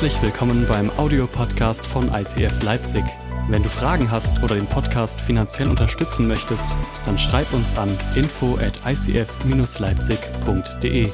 Herzlich 0.00 0.22
willkommen 0.22 0.64
beim 0.66 0.88
Audiopodcast 0.88 1.86
von 1.86 2.08
ICF 2.08 2.62
Leipzig. 2.62 3.04
Wenn 3.50 3.62
du 3.62 3.68
Fragen 3.68 4.10
hast 4.10 4.42
oder 4.42 4.54
den 4.54 4.66
Podcast 4.66 5.20
finanziell 5.20 5.68
unterstützen 5.68 6.26
möchtest, 6.26 6.64
dann 7.04 7.18
schreib 7.18 7.52
uns 7.52 7.76
an 7.76 7.94
info 8.16 8.56
at 8.56 8.80
icf-leipzig.de. 8.86 11.10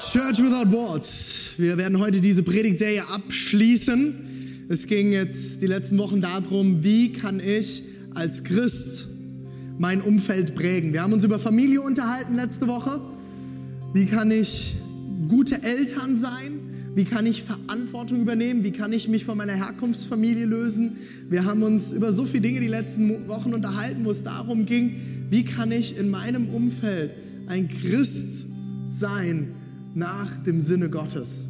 Church 0.00 0.42
Without 0.42 0.72
Words. 0.72 1.52
Wir 1.58 1.78
werden 1.78 2.00
heute 2.00 2.20
diese 2.20 2.42
Predigtserie 2.42 3.04
abschließen. 3.08 4.66
Es 4.70 4.88
ging 4.88 5.12
jetzt 5.12 5.62
die 5.62 5.68
letzten 5.68 5.98
Wochen 5.98 6.20
darum, 6.20 6.82
wie 6.82 7.12
kann 7.12 7.38
ich 7.38 7.84
als 8.16 8.42
Christ 8.42 9.15
mein 9.78 10.00
Umfeld 10.00 10.54
prägen. 10.54 10.92
Wir 10.92 11.02
haben 11.02 11.12
uns 11.12 11.24
über 11.24 11.38
Familie 11.38 11.80
unterhalten 11.80 12.34
letzte 12.34 12.66
Woche. 12.66 13.00
Wie 13.92 14.06
kann 14.06 14.30
ich 14.30 14.76
gute 15.28 15.62
Eltern 15.62 16.16
sein? 16.16 16.60
Wie 16.94 17.04
kann 17.04 17.26
ich 17.26 17.42
Verantwortung 17.42 18.22
übernehmen? 18.22 18.64
Wie 18.64 18.70
kann 18.70 18.92
ich 18.92 19.08
mich 19.08 19.24
von 19.24 19.36
meiner 19.36 19.52
Herkunftsfamilie 19.52 20.46
lösen? 20.46 20.96
Wir 21.28 21.44
haben 21.44 21.62
uns 21.62 21.92
über 21.92 22.12
so 22.12 22.24
viele 22.24 22.42
Dinge 22.42 22.60
die 22.60 22.68
letzten 22.68 23.28
Wochen 23.28 23.52
unterhalten, 23.52 24.04
wo 24.04 24.10
es 24.10 24.22
darum 24.22 24.64
ging, 24.64 24.96
wie 25.28 25.44
kann 25.44 25.72
ich 25.72 25.98
in 25.98 26.08
meinem 26.08 26.48
Umfeld 26.48 27.10
ein 27.48 27.68
Christ 27.68 28.46
sein 28.86 29.48
nach 29.94 30.38
dem 30.42 30.60
Sinne 30.60 30.88
Gottes? 30.88 31.48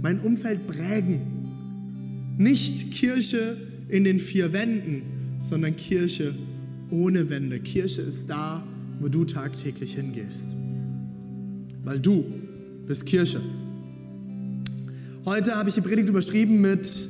Mein 0.00 0.20
Umfeld 0.20 0.66
prägen. 0.68 2.36
Nicht 2.38 2.92
Kirche 2.92 3.56
in 3.88 4.04
den 4.04 4.20
vier 4.20 4.52
Wänden, 4.52 5.02
sondern 5.42 5.74
Kirche 5.74 6.34
ohne 6.90 7.30
Wände. 7.30 7.60
Kirche 7.60 8.02
ist 8.02 8.28
da, 8.28 8.62
wo 9.00 9.08
du 9.08 9.24
tagtäglich 9.24 9.94
hingehst. 9.94 10.56
Weil 11.84 12.00
du 12.00 12.24
bist 12.86 13.06
Kirche. 13.06 13.40
Heute 15.24 15.56
habe 15.56 15.68
ich 15.68 15.74
die 15.74 15.80
Predigt 15.80 16.08
überschrieben 16.08 16.60
mit, 16.60 17.08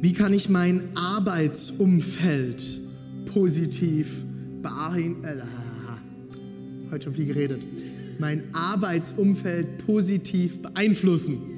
wie 0.00 0.12
kann 0.12 0.32
ich 0.32 0.48
mein 0.48 0.84
Arbeitsumfeld 0.94 2.80
positiv 3.26 4.24
beeinflussen? 4.62 5.24
Äh, 5.24 6.90
heute 6.90 7.04
schon 7.04 7.14
viel 7.14 7.26
geredet. 7.26 7.62
Mein 8.18 8.42
Arbeitsumfeld 8.52 9.84
positiv 9.86 10.62
beeinflussen. 10.62 11.57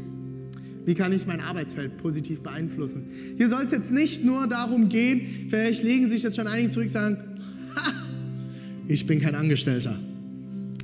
Wie 0.90 0.94
kann 0.94 1.12
ich 1.12 1.24
mein 1.24 1.38
Arbeitsfeld 1.38 1.98
positiv 1.98 2.40
beeinflussen? 2.40 3.06
Hier 3.36 3.48
soll 3.48 3.62
es 3.62 3.70
jetzt 3.70 3.92
nicht 3.92 4.24
nur 4.24 4.48
darum 4.48 4.88
gehen, 4.88 5.20
vielleicht 5.48 5.84
legen 5.84 6.08
sich 6.08 6.24
jetzt 6.24 6.34
schon 6.34 6.48
einige 6.48 6.68
zurück 6.70 6.86
und 6.86 6.92
sagen, 6.92 7.16
ha, 7.76 7.92
ich 8.88 9.06
bin 9.06 9.20
kein 9.20 9.36
Angestellter. 9.36 9.96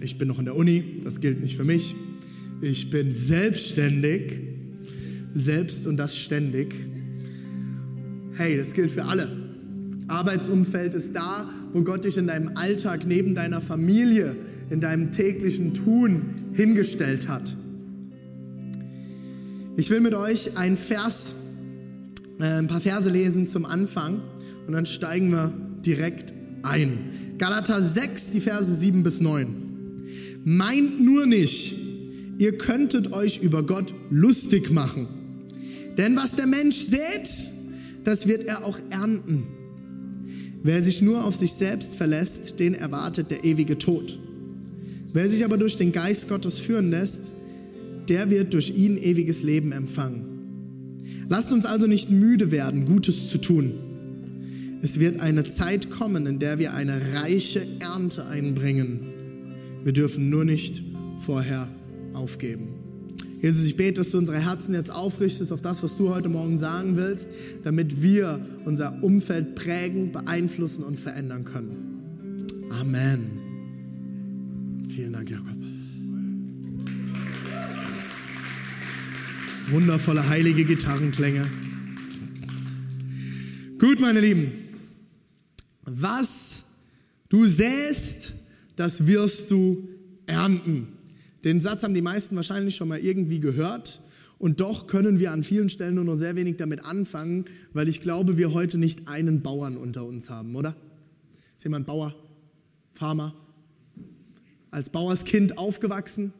Ich 0.00 0.16
bin 0.16 0.28
noch 0.28 0.38
in 0.38 0.44
der 0.44 0.54
Uni, 0.54 1.00
das 1.02 1.20
gilt 1.20 1.40
nicht 1.40 1.56
für 1.56 1.64
mich. 1.64 1.96
Ich 2.60 2.88
bin 2.88 3.10
selbstständig, 3.10 4.34
selbst 5.34 5.88
und 5.88 5.96
das 5.96 6.16
ständig. 6.16 6.72
Hey, 8.34 8.56
das 8.56 8.74
gilt 8.74 8.92
für 8.92 9.06
alle. 9.06 9.28
Arbeitsumfeld 10.06 10.94
ist 10.94 11.16
da, 11.16 11.50
wo 11.72 11.82
Gott 11.82 12.04
dich 12.04 12.16
in 12.16 12.28
deinem 12.28 12.52
Alltag 12.54 13.06
neben 13.08 13.34
deiner 13.34 13.60
Familie, 13.60 14.36
in 14.70 14.80
deinem 14.80 15.10
täglichen 15.10 15.74
Tun 15.74 16.26
hingestellt 16.54 17.26
hat. 17.26 17.56
Ich 19.78 19.90
will 19.90 20.00
mit 20.00 20.14
euch 20.14 20.56
ein 20.56 20.74
Vers, 20.78 21.34
äh, 22.40 22.44
ein 22.44 22.66
paar 22.66 22.80
Verse 22.80 23.10
lesen 23.10 23.46
zum 23.46 23.66
Anfang 23.66 24.22
und 24.66 24.72
dann 24.72 24.86
steigen 24.86 25.30
wir 25.30 25.52
direkt 25.84 26.32
ein. 26.62 26.98
Galater 27.36 27.82
6, 27.82 28.30
die 28.30 28.40
Verse 28.40 28.74
7 28.74 29.02
bis 29.02 29.20
9. 29.20 29.46
Meint 30.44 31.04
nur 31.04 31.26
nicht, 31.26 31.74
ihr 32.38 32.56
könntet 32.56 33.12
euch 33.12 33.42
über 33.42 33.64
Gott 33.64 33.92
lustig 34.08 34.70
machen. 34.70 35.08
Denn 35.98 36.16
was 36.16 36.36
der 36.36 36.46
Mensch 36.46 36.76
sät, 36.76 37.52
das 38.02 38.26
wird 38.26 38.46
er 38.46 38.64
auch 38.64 38.78
ernten. 38.88 39.44
Wer 40.62 40.82
sich 40.82 41.02
nur 41.02 41.22
auf 41.22 41.34
sich 41.34 41.52
selbst 41.52 41.96
verlässt, 41.96 42.58
den 42.60 42.72
erwartet 42.72 43.30
der 43.30 43.44
ewige 43.44 43.76
Tod. 43.76 44.18
Wer 45.12 45.28
sich 45.28 45.44
aber 45.44 45.58
durch 45.58 45.76
den 45.76 45.92
Geist 45.92 46.30
Gottes 46.30 46.58
führen 46.58 46.90
lässt, 46.90 47.20
der 48.08 48.30
wird 48.30 48.54
durch 48.54 48.70
ihn 48.76 48.96
ewiges 48.96 49.42
Leben 49.42 49.72
empfangen. 49.72 50.36
Lasst 51.28 51.52
uns 51.52 51.66
also 51.66 51.86
nicht 51.86 52.10
müde 52.10 52.50
werden, 52.50 52.84
Gutes 52.84 53.28
zu 53.28 53.38
tun. 53.38 53.72
Es 54.82 55.00
wird 55.00 55.20
eine 55.20 55.44
Zeit 55.44 55.90
kommen, 55.90 56.26
in 56.26 56.38
der 56.38 56.58
wir 56.58 56.74
eine 56.74 57.00
reiche 57.14 57.66
Ernte 57.80 58.26
einbringen. 58.26 59.00
Wir 59.82 59.92
dürfen 59.92 60.30
nur 60.30 60.44
nicht 60.44 60.82
vorher 61.18 61.68
aufgeben. 62.12 62.68
Jesus, 63.42 63.66
ich 63.66 63.76
bete, 63.76 63.94
dass 63.94 64.10
du 64.10 64.18
unsere 64.18 64.40
Herzen 64.40 64.74
jetzt 64.74 64.90
aufrichtest 64.90 65.52
auf 65.52 65.60
das, 65.60 65.82
was 65.82 65.96
du 65.96 66.08
heute 66.14 66.28
Morgen 66.28 66.58
sagen 66.58 66.96
willst, 66.96 67.28
damit 67.64 68.02
wir 68.02 68.40
unser 68.64 69.02
Umfeld 69.02 69.54
prägen, 69.54 70.12
beeinflussen 70.12 70.84
und 70.84 70.98
verändern 70.98 71.44
können. 71.44 72.46
Amen. 72.80 73.30
Vielen 74.88 75.12
Dank, 75.12 75.30
Jakob. 75.30 75.55
Wundervolle, 79.68 80.28
heilige 80.28 80.64
Gitarrenklänge. 80.64 81.44
Gut, 83.80 83.98
meine 83.98 84.20
Lieben. 84.20 84.52
Was 85.82 86.62
du 87.28 87.46
säst, 87.46 88.34
das 88.76 89.08
wirst 89.08 89.50
du 89.50 89.88
ernten. 90.26 90.86
Den 91.42 91.60
Satz 91.60 91.82
haben 91.82 91.94
die 91.94 92.02
meisten 92.02 92.36
wahrscheinlich 92.36 92.76
schon 92.76 92.86
mal 92.86 93.00
irgendwie 93.00 93.40
gehört. 93.40 94.00
Und 94.38 94.60
doch 94.60 94.86
können 94.86 95.18
wir 95.18 95.32
an 95.32 95.42
vielen 95.42 95.68
Stellen 95.68 95.96
nur 95.96 96.04
noch 96.04 96.14
sehr 96.16 96.36
wenig 96.36 96.58
damit 96.58 96.84
anfangen, 96.84 97.46
weil 97.72 97.88
ich 97.88 98.00
glaube, 98.00 98.38
wir 98.38 98.52
heute 98.52 98.78
nicht 98.78 99.08
einen 99.08 99.42
Bauern 99.42 99.76
unter 99.76 100.04
uns 100.04 100.30
haben, 100.30 100.54
oder? 100.54 100.76
Ist 101.56 101.64
jemand 101.64 101.86
Bauer? 101.86 102.14
Farmer? 102.94 103.34
Als 104.70 104.90
Bauerskind 104.90 105.58
aufgewachsen? 105.58 106.32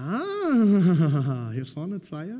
Ah, 0.00 1.50
hier 1.52 1.66
vorne 1.66 2.00
zwei. 2.00 2.34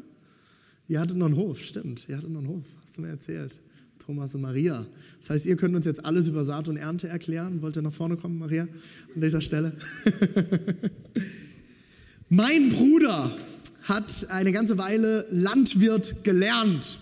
Ihr 0.89 1.01
hattet 1.01 1.17
noch 1.17 1.27
einen 1.27 1.37
Hof, 1.37 1.61
stimmt. 1.61 2.09
Ihr 2.09 2.17
hattet 2.17 2.31
noch 2.31 2.41
einen 2.41 2.49
Hof, 2.49 2.65
hast 2.83 2.97
du 2.97 3.03
mir 3.03 3.09
erzählt. 3.09 3.57
Thomas 3.99 4.35
und 4.35 4.41
Maria. 4.41 4.87
Das 5.21 5.31
heißt, 5.31 5.47
ihr 5.47 5.57
könnt 5.57 5.77
uns 5.77 5.85
jetzt 5.85 6.05
alles 6.05 6.27
über 6.27 6.45
Saat 6.45 6.69
und 6.69 6.77
Ernte 6.77 7.09
erklären. 7.09 7.61
Wollt 7.61 7.77
ihr 7.77 7.83
nach 7.83 7.93
vorne 7.93 8.17
kommen, 8.17 8.39
Maria, 8.39 8.63
an 8.63 9.21
dieser 9.21 9.41
Stelle? 9.41 9.73
mein 12.29 12.71
Bruder 12.71 13.37
hat 13.83 14.27
eine 14.31 14.53
ganze 14.53 14.79
Weile 14.79 15.27
Landwirt 15.31 16.25
gelernt. 16.25 16.99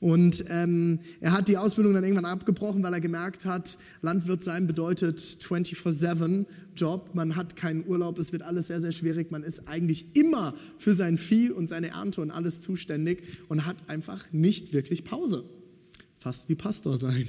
Und 0.00 0.44
ähm, 0.48 1.00
er 1.20 1.32
hat 1.32 1.48
die 1.48 1.56
Ausbildung 1.56 1.94
dann 1.94 2.04
irgendwann 2.04 2.24
abgebrochen, 2.24 2.82
weil 2.82 2.92
er 2.92 3.00
gemerkt 3.00 3.46
hat, 3.46 3.78
Landwirt 4.02 4.42
sein 4.42 4.66
bedeutet 4.66 5.18
24-7 5.18 6.46
Job. 6.76 7.10
Man 7.14 7.36
hat 7.36 7.56
keinen 7.56 7.86
Urlaub, 7.86 8.18
es 8.18 8.32
wird 8.32 8.42
alles 8.42 8.66
sehr, 8.66 8.80
sehr 8.80 8.92
schwierig. 8.92 9.30
Man 9.30 9.42
ist 9.42 9.68
eigentlich 9.68 10.14
immer 10.14 10.54
für 10.78 10.94
sein 10.94 11.18
Vieh 11.18 11.50
und 11.50 11.68
seine 11.68 11.88
Ernte 11.88 12.20
und 12.20 12.30
alles 12.30 12.60
zuständig 12.60 13.22
und 13.48 13.66
hat 13.66 13.76
einfach 13.88 14.32
nicht 14.32 14.72
wirklich 14.72 15.04
Pause. 15.04 15.44
Fast 16.18 16.48
wie 16.48 16.54
Pastor 16.54 16.96
sein. 16.96 17.26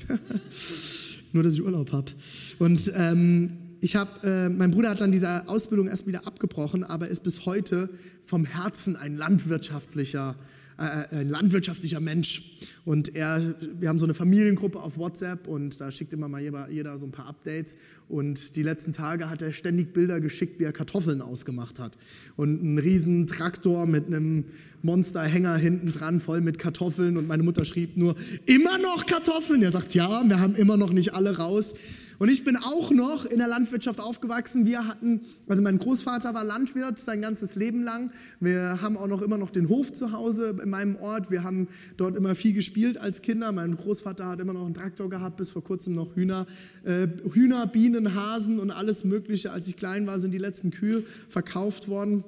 Nur, 1.33 1.43
dass 1.43 1.53
ich 1.53 1.63
Urlaub 1.63 1.91
habe. 1.91 2.11
Und 2.59 2.91
ähm, 2.95 3.51
ich 3.81 3.95
habe, 3.95 4.25
äh, 4.27 4.49
mein 4.49 4.71
Bruder 4.71 4.89
hat 4.89 5.01
dann 5.01 5.11
diese 5.11 5.47
Ausbildung 5.47 5.87
erst 5.87 6.07
wieder 6.07 6.25
abgebrochen, 6.25 6.83
aber 6.83 7.07
ist 7.07 7.23
bis 7.23 7.45
heute 7.45 7.89
vom 8.23 8.45
Herzen 8.45 8.95
ein 8.95 9.17
landwirtschaftlicher 9.17 10.35
äh, 10.77 11.15
ein 11.15 11.29
landwirtschaftlicher 11.29 11.99
Mensch. 11.99 12.57
Und 12.85 13.15
er, 13.15 13.55
wir 13.79 13.89
haben 13.89 13.97
so 13.97 14.05
eine 14.05 14.13
Familiengruppe 14.13 14.79
auf 14.79 14.97
WhatsApp 14.97 15.47
und 15.47 15.81
da 15.81 15.89
schickt 15.89 16.13
immer 16.13 16.27
mal 16.27 16.41
jeder, 16.41 16.69
jeder 16.69 16.97
so 16.99 17.07
ein 17.07 17.11
paar 17.11 17.27
Updates. 17.27 17.77
Und 18.07 18.55
die 18.55 18.61
letzten 18.61 18.93
Tage 18.93 19.29
hat 19.29 19.41
er 19.41 19.53
ständig 19.53 19.93
Bilder 19.93 20.19
geschickt, 20.19 20.59
wie 20.59 20.65
er 20.65 20.71
Kartoffeln 20.71 21.21
ausgemacht 21.21 21.79
hat. 21.79 21.97
Und 22.35 22.61
einen 22.61 22.77
riesen 22.77 23.25
Traktor 23.25 23.87
mit 23.87 24.05
einem 24.07 24.45
Monsterhänger 24.83 25.55
hinten 25.55 25.91
dran, 25.91 26.19
voll 26.19 26.41
mit 26.41 26.59
Kartoffeln. 26.59 27.17
Und 27.17 27.27
meine 27.27 27.41
Mutter 27.41 27.65
schrieb 27.65 27.97
nur, 27.97 28.15
immer 28.45 28.77
noch 28.77 29.05
Kartoffeln? 29.05 29.63
Er 29.63 29.71
sagt, 29.71 29.95
ja, 29.95 30.23
wir 30.23 30.39
haben 30.39 30.55
immer 30.55 30.77
noch 30.77 30.93
nicht 30.93 31.13
alle 31.13 31.37
raus. 31.37 31.73
Und 32.19 32.29
ich 32.29 32.43
bin 32.43 32.57
auch 32.57 32.91
noch 32.91 33.25
in 33.25 33.39
der 33.39 33.47
Landwirtschaft 33.47 33.99
aufgewachsen. 33.99 34.65
Wir 34.65 34.87
hatten, 34.87 35.21
also 35.47 35.61
mein 35.61 35.77
Großvater 35.77 36.33
war 36.33 36.43
Landwirt 36.43 36.99
sein 36.99 37.21
ganzes 37.21 37.55
Leben 37.55 37.83
lang. 37.83 38.11
Wir 38.39 38.81
haben 38.81 38.97
auch 38.97 39.07
noch 39.07 39.21
immer 39.21 39.37
noch 39.37 39.49
den 39.49 39.69
Hof 39.69 39.91
zu 39.91 40.11
Hause 40.11 40.55
in 40.61 40.69
meinem 40.69 40.95
Ort. 40.97 41.31
Wir 41.31 41.43
haben 41.43 41.67
dort 41.97 42.15
immer 42.15 42.35
viel 42.35 42.53
gespielt 42.53 42.97
als 42.97 43.21
Kinder. 43.21 43.51
Mein 43.51 43.75
Großvater 43.75 44.27
hat 44.27 44.39
immer 44.39 44.53
noch 44.53 44.65
einen 44.65 44.73
Traktor 44.73 45.09
gehabt, 45.09 45.37
bis 45.37 45.49
vor 45.49 45.63
kurzem 45.63 45.95
noch 45.95 46.15
Hühner, 46.15 46.45
äh, 46.83 47.07
Hühner, 47.33 47.67
Bienen, 47.67 48.15
Hasen 48.15 48.59
und 48.59 48.71
alles 48.71 49.03
Mögliche. 49.03 49.51
Als 49.51 49.67
ich 49.67 49.77
klein 49.77 50.07
war, 50.07 50.19
sind 50.19 50.31
die 50.31 50.37
letzten 50.37 50.71
Kühe 50.71 51.03
verkauft 51.29 51.87
worden. 51.87 52.23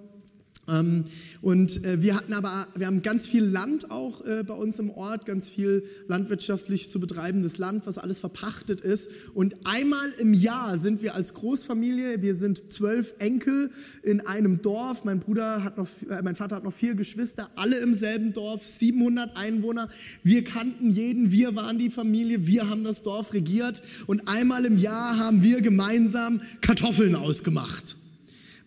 Ähm, 0.68 1.06
und 1.42 1.84
äh, 1.86 2.02
wir 2.02 2.16
hatten 2.16 2.34
aber, 2.34 2.68
wir 2.76 2.88
haben 2.88 3.02
ganz 3.02 3.26
viel 3.26 3.44
Land 3.44 3.90
auch 3.92 4.26
äh, 4.26 4.44
bei 4.44 4.54
uns 4.54 4.80
im 4.80 4.90
Ort, 4.90 5.26
ganz 5.26 5.50
viel 5.50 5.84
landwirtschaftlich 6.08 6.90
zu 6.90 7.00
betreibendes 7.00 7.58
Land, 7.58 7.86
was 7.86 7.98
alles 7.98 8.20
verpachtet 8.20 8.82
ist. 8.82 9.10
Und 9.34 9.56
einmal 9.66 10.10
im 10.20 10.34
Jahr 10.34 10.78
sind 10.78 11.02
wir 11.02 11.16
als 11.16 11.34
Großfamilie, 11.34 12.22
wir 12.22 12.36
sind 12.36 12.72
zwölf 12.72 13.16
Enkel 13.20 13.72
in 14.04 14.26
einem 14.26 14.62
Dorf. 14.62 15.06
Mein 15.06 15.20
Bruder 15.20 15.64
hat 15.64 15.78
noch, 15.78 15.88
äh, 16.10 16.22
mein 16.22 16.36
Vater 16.36 16.58
hat 16.58 16.64
noch 16.64 16.74
vier 16.74 16.96
Geschwister, 16.96 17.50
alle 17.56 17.78
im 17.78 17.94
selben 17.94 18.34
Dorf, 18.34 18.66
700 18.66 19.38
Einwohner. 19.38 19.90
Wir 20.24 20.44
kannten 20.44 20.90
jeden, 20.90 21.32
wir 21.32 21.56
waren 21.56 21.78
die 21.78 21.90
Familie, 21.90 22.46
wir 22.46 22.70
haben 22.70 22.84
das 22.84 23.04
Dorf 23.04 23.34
regiert. 23.34 23.82
Und 24.06 24.28
einmal 24.28 24.66
im 24.66 24.78
Jahr 24.78 25.18
haben 25.18 25.44
wir 25.44 25.62
gemeinsam 25.62 26.42
Kartoffeln 26.62 27.16
ausgemacht. 27.16 27.96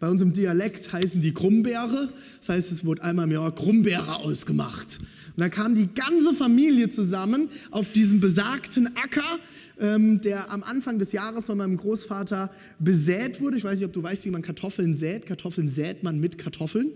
Bei 0.00 0.08
uns 0.08 0.22
im 0.22 0.32
Dialekt 0.32 0.92
heißen 0.92 1.20
die 1.20 1.34
Krummbeere. 1.34 2.08
Das 2.38 2.48
heißt, 2.48 2.72
es 2.72 2.86
wurde 2.86 3.02
einmal 3.02 3.26
im 3.26 3.32
Jahr 3.32 3.54
Krummbeere 3.54 4.16
ausgemacht. 4.16 4.98
Und 5.36 5.40
da 5.40 5.50
kam 5.50 5.74
die 5.74 5.88
ganze 5.94 6.32
Familie 6.32 6.88
zusammen 6.88 7.50
auf 7.70 7.92
diesem 7.92 8.18
besagten 8.18 8.96
Acker, 8.96 9.38
ähm, 9.78 10.22
der 10.22 10.50
am 10.50 10.62
Anfang 10.62 10.98
des 10.98 11.12
Jahres 11.12 11.46
von 11.46 11.58
meinem 11.58 11.76
Großvater 11.76 12.50
besät 12.78 13.42
wurde. 13.42 13.58
Ich 13.58 13.64
weiß 13.64 13.78
nicht, 13.78 13.86
ob 13.86 13.92
du 13.92 14.02
weißt, 14.02 14.24
wie 14.24 14.30
man 14.30 14.40
Kartoffeln 14.40 14.94
sät. 14.94 15.26
Kartoffeln 15.26 15.68
sät 15.68 16.02
man 16.02 16.18
mit 16.18 16.38
Kartoffeln. 16.38 16.92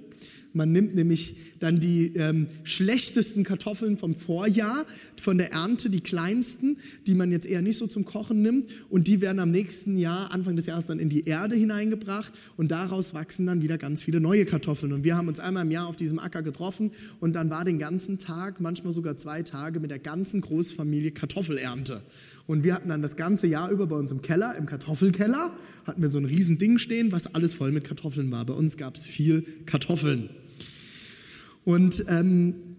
Man 0.54 0.70
nimmt 0.70 0.94
nämlich 0.94 1.36
dann 1.58 1.80
die 1.80 2.14
ähm, 2.14 2.46
schlechtesten 2.62 3.42
Kartoffeln 3.42 3.96
vom 3.96 4.14
Vorjahr, 4.14 4.86
von 5.20 5.36
der 5.36 5.52
Ernte, 5.52 5.90
die 5.90 6.00
kleinsten, 6.00 6.78
die 7.06 7.14
man 7.14 7.32
jetzt 7.32 7.44
eher 7.44 7.60
nicht 7.60 7.76
so 7.76 7.88
zum 7.88 8.04
Kochen 8.04 8.40
nimmt. 8.40 8.70
Und 8.88 9.08
die 9.08 9.20
werden 9.20 9.40
am 9.40 9.50
nächsten 9.50 9.96
Jahr, 9.96 10.30
Anfang 10.30 10.54
des 10.54 10.66
Jahres, 10.66 10.86
dann 10.86 11.00
in 11.00 11.08
die 11.08 11.24
Erde 11.24 11.56
hineingebracht. 11.56 12.32
Und 12.56 12.70
daraus 12.70 13.14
wachsen 13.14 13.46
dann 13.46 13.62
wieder 13.62 13.78
ganz 13.78 14.04
viele 14.04 14.20
neue 14.20 14.44
Kartoffeln. 14.44 14.92
Und 14.92 15.02
wir 15.02 15.16
haben 15.16 15.26
uns 15.26 15.40
einmal 15.40 15.64
im 15.64 15.72
Jahr 15.72 15.88
auf 15.88 15.96
diesem 15.96 16.20
Acker 16.20 16.42
getroffen. 16.42 16.92
Und 17.18 17.34
dann 17.34 17.50
war 17.50 17.64
den 17.64 17.80
ganzen 17.80 18.18
Tag, 18.18 18.60
manchmal 18.60 18.92
sogar 18.92 19.16
zwei 19.16 19.42
Tage, 19.42 19.80
mit 19.80 19.90
der 19.90 19.98
ganzen 19.98 20.40
Großfamilie 20.40 21.10
Kartoffelernte. 21.10 22.00
Und 22.46 22.62
wir 22.62 22.74
hatten 22.74 22.90
dann 22.90 23.02
das 23.02 23.16
ganze 23.16 23.46
Jahr 23.46 23.70
über 23.70 23.86
bei 23.86 23.96
uns 23.96 24.12
im 24.12 24.20
Keller, 24.22 24.54
im 24.56 24.66
Kartoffelkeller, 24.66 25.50
hatten 25.86 26.02
wir 26.02 26.08
so 26.08 26.18
ein 26.18 26.26
riesen 26.26 26.58
Ding 26.58 26.78
stehen, 26.78 27.10
was 27.10 27.34
alles 27.34 27.54
voll 27.54 27.72
mit 27.72 27.84
Kartoffeln 27.84 28.30
war. 28.30 28.44
Bei 28.44 28.52
uns 28.52 28.76
gab 28.76 28.96
es 28.96 29.06
viel 29.06 29.42
Kartoffeln. 29.66 30.28
Und 31.64 32.04
ähm, 32.08 32.76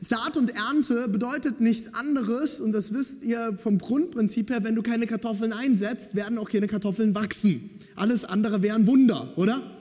Saat 0.00 0.36
und 0.36 0.50
Ernte 0.50 1.08
bedeutet 1.08 1.60
nichts 1.60 1.92
anderes, 1.92 2.60
und 2.60 2.72
das 2.72 2.94
wisst 2.94 3.24
ihr 3.24 3.54
vom 3.56 3.78
Grundprinzip 3.78 4.50
her, 4.50 4.62
wenn 4.62 4.76
du 4.76 4.82
keine 4.82 5.06
Kartoffeln 5.06 5.52
einsetzt, 5.52 6.14
werden 6.14 6.38
auch 6.38 6.48
keine 6.48 6.68
Kartoffeln 6.68 7.14
wachsen. 7.14 7.70
Alles 7.96 8.24
andere 8.24 8.62
wären 8.62 8.86
Wunder, 8.86 9.32
oder? 9.36 9.77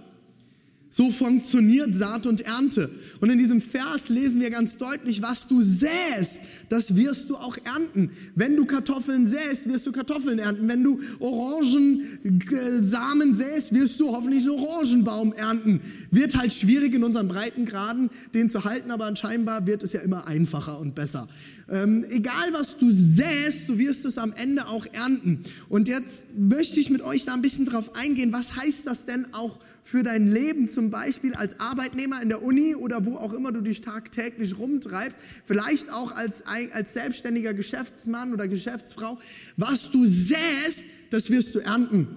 So 0.89 1.11
funktioniert 1.11 1.93
Saat 1.93 2.25
und 2.27 2.39
Ernte. 2.41 2.89
Und 3.19 3.29
in 3.29 3.37
diesem 3.37 3.59
Vers 3.59 4.07
lesen 4.07 4.39
wir 4.41 4.49
ganz 4.49 4.77
deutlich, 4.77 5.21
was 5.21 5.45
du 5.47 5.61
säst, 5.61 6.39
das 6.69 6.95
wirst 6.95 7.29
du 7.29 7.35
auch 7.35 7.57
ernten. 7.65 8.11
Wenn 8.35 8.55
du 8.55 8.63
Kartoffeln 8.65 9.27
säst, 9.27 9.67
wirst 9.67 9.85
du 9.85 9.91
Kartoffeln 9.91 10.39
ernten. 10.39 10.69
Wenn 10.69 10.81
du 10.83 11.01
Orangensamen 11.19 13.33
säst, 13.33 13.73
wirst 13.73 13.99
du 13.99 14.07
hoffentlich 14.09 14.43
einen 14.43 14.59
Orangenbaum 14.59 15.33
ernten. 15.33 15.81
Wird 16.11 16.37
halt 16.37 16.53
schwierig 16.53 16.93
in 16.93 17.03
unseren 17.03 17.27
Breitengraden, 17.27 18.09
den 18.33 18.47
zu 18.47 18.63
halten, 18.63 18.89
aber 18.89 19.13
scheinbar 19.15 19.67
wird 19.67 19.83
es 19.83 19.91
ja 19.91 19.99
immer 19.99 20.25
einfacher 20.25 20.79
und 20.79 20.95
besser. 20.95 21.27
Ähm, 21.69 22.05
egal 22.09 22.53
was 22.53 22.77
du 22.77 22.89
säst, 22.89 23.67
du 23.67 23.77
wirst 23.77 24.05
es 24.05 24.17
am 24.17 24.31
Ende 24.31 24.67
auch 24.67 24.85
ernten. 24.93 25.41
Und 25.67 25.89
jetzt 25.89 26.25
möchte 26.37 26.79
ich 26.79 26.89
mit 26.89 27.01
euch 27.01 27.25
da 27.25 27.33
ein 27.33 27.41
bisschen 27.41 27.65
drauf 27.65 27.93
eingehen, 27.95 28.31
was 28.31 28.55
heißt 28.55 28.87
das 28.87 29.05
denn 29.05 29.33
auch 29.33 29.59
für 29.87 30.03
dein 30.03 30.27
Leben, 30.27 30.67
zum 30.67 30.89
Beispiel 30.89 31.33
als 31.33 31.61
Arbeitnehmer 31.61 32.21
in 32.21 32.27
der 32.27 32.43
Uni 32.43 32.75
oder 32.75 33.05
wo 33.05 33.15
auch 33.15 33.31
immer 33.31 33.53
du 33.53 33.61
dich 33.61 33.79
tagtäglich 33.79 34.59
rumtreibst, 34.59 35.17
vielleicht 35.45 35.93
auch 35.93 36.13
als, 36.13 36.43
als 36.45 36.91
selbstständiger 36.91 37.53
Geschäftsmann 37.53 38.33
oder 38.33 38.49
Geschäftsfrau. 38.49 39.17
Was 39.55 39.89
du 39.89 40.05
säst, 40.05 40.83
das 41.09 41.29
wirst 41.29 41.55
du 41.55 41.59
ernten. 41.59 42.07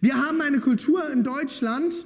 Wir 0.00 0.16
haben 0.16 0.40
eine 0.40 0.58
Kultur 0.58 1.08
in 1.12 1.22
Deutschland, 1.22 2.04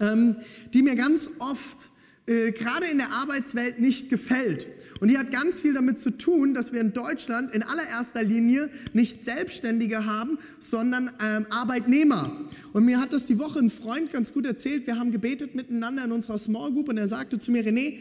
ähm, 0.00 0.36
die 0.72 0.80
mir 0.80 0.96
ganz 0.96 1.28
oft 1.38 1.90
äh, 2.26 2.50
gerade 2.52 2.86
in 2.86 2.96
der 2.96 3.10
Arbeitswelt 3.10 3.78
nicht 3.78 4.08
gefällt. 4.08 4.68
Und 5.02 5.08
die 5.08 5.18
hat 5.18 5.32
ganz 5.32 5.60
viel 5.60 5.74
damit 5.74 5.98
zu 5.98 6.16
tun, 6.16 6.54
dass 6.54 6.72
wir 6.72 6.80
in 6.80 6.92
Deutschland 6.92 7.52
in 7.52 7.64
allererster 7.64 8.22
Linie 8.22 8.70
nicht 8.92 9.24
Selbstständige 9.24 10.06
haben, 10.06 10.38
sondern 10.60 11.10
ähm, 11.20 11.44
Arbeitnehmer. 11.50 12.46
Und 12.72 12.84
mir 12.84 13.00
hat 13.00 13.12
das 13.12 13.26
die 13.26 13.40
Woche 13.40 13.58
ein 13.58 13.68
Freund 13.68 14.12
ganz 14.12 14.32
gut 14.32 14.46
erzählt. 14.46 14.86
Wir 14.86 15.00
haben 15.00 15.10
gebetet 15.10 15.56
miteinander 15.56 16.04
in 16.04 16.12
unserer 16.12 16.38
Small 16.38 16.70
Group 16.70 16.88
und 16.88 16.98
er 16.98 17.08
sagte 17.08 17.40
zu 17.40 17.50
mir, 17.50 17.64
René, 17.66 17.98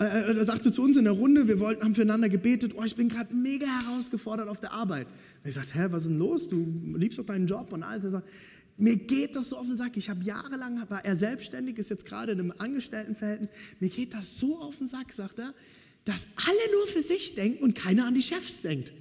äh, 0.00 0.04
äh 0.04 0.38
er 0.38 0.44
sagte 0.44 0.72
zu 0.72 0.82
uns 0.82 0.96
in 0.96 1.04
der 1.04 1.12
Runde, 1.12 1.46
wir 1.46 1.60
wollten, 1.60 1.84
haben 1.84 1.94
füreinander 1.94 2.28
gebetet, 2.28 2.72
oh, 2.76 2.82
ich 2.82 2.96
bin 2.96 3.08
gerade 3.08 3.32
mega 3.32 3.68
herausgefordert 3.84 4.48
auf 4.48 4.58
der 4.58 4.72
Arbeit. 4.72 5.06
Und 5.06 5.48
ich 5.48 5.54
sagte, 5.54 5.74
hä, 5.74 5.86
was 5.90 6.02
ist 6.02 6.08
denn 6.08 6.18
los? 6.18 6.48
Du 6.48 6.96
liebst 6.96 7.16
doch 7.20 7.26
deinen 7.26 7.46
Job 7.46 7.72
und 7.72 7.84
alles. 7.84 8.02
Er 8.02 8.10
sagt, 8.10 8.28
mir 8.76 8.96
geht 8.96 9.36
das 9.36 9.50
so 9.50 9.56
auf 9.56 9.68
den 9.68 9.76
Sack. 9.76 9.96
Ich 9.96 10.10
habe 10.10 10.24
jahrelang, 10.24 10.82
war 10.88 11.04
er 11.04 11.14
selbstständig, 11.14 11.78
ist 11.78 11.90
jetzt 11.90 12.06
gerade 12.06 12.32
in 12.32 12.40
einem 12.40 12.54
Angestelltenverhältnis. 12.58 13.50
Mir 13.78 13.88
geht 13.88 14.14
das 14.14 14.40
so 14.40 14.58
auf 14.58 14.78
den 14.78 14.88
Sack, 14.88 15.12
sagt 15.12 15.38
er, 15.38 15.54
dass 16.04 16.26
alle 16.36 16.72
nur 16.72 16.86
für 16.86 17.02
sich 17.02 17.34
denken 17.34 17.62
und 17.62 17.74
keiner 17.74 18.06
an 18.06 18.14
die 18.14 18.22
Chefs 18.22 18.62
denkt. 18.62 18.92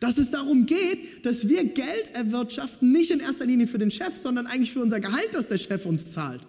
Dass 0.00 0.16
es 0.16 0.30
darum 0.30 0.66
geht, 0.66 1.24
dass 1.26 1.48
wir 1.48 1.64
Geld 1.64 2.10
erwirtschaften, 2.14 2.92
nicht 2.92 3.10
in 3.10 3.20
erster 3.20 3.46
Linie 3.46 3.66
für 3.66 3.78
den 3.78 3.90
Chef, 3.90 4.16
sondern 4.16 4.46
eigentlich 4.46 4.72
für 4.72 4.80
unser 4.80 5.00
Gehalt, 5.00 5.28
das 5.32 5.48
der 5.48 5.58
Chef 5.58 5.86
uns 5.86 6.12
zahlt. 6.12 6.40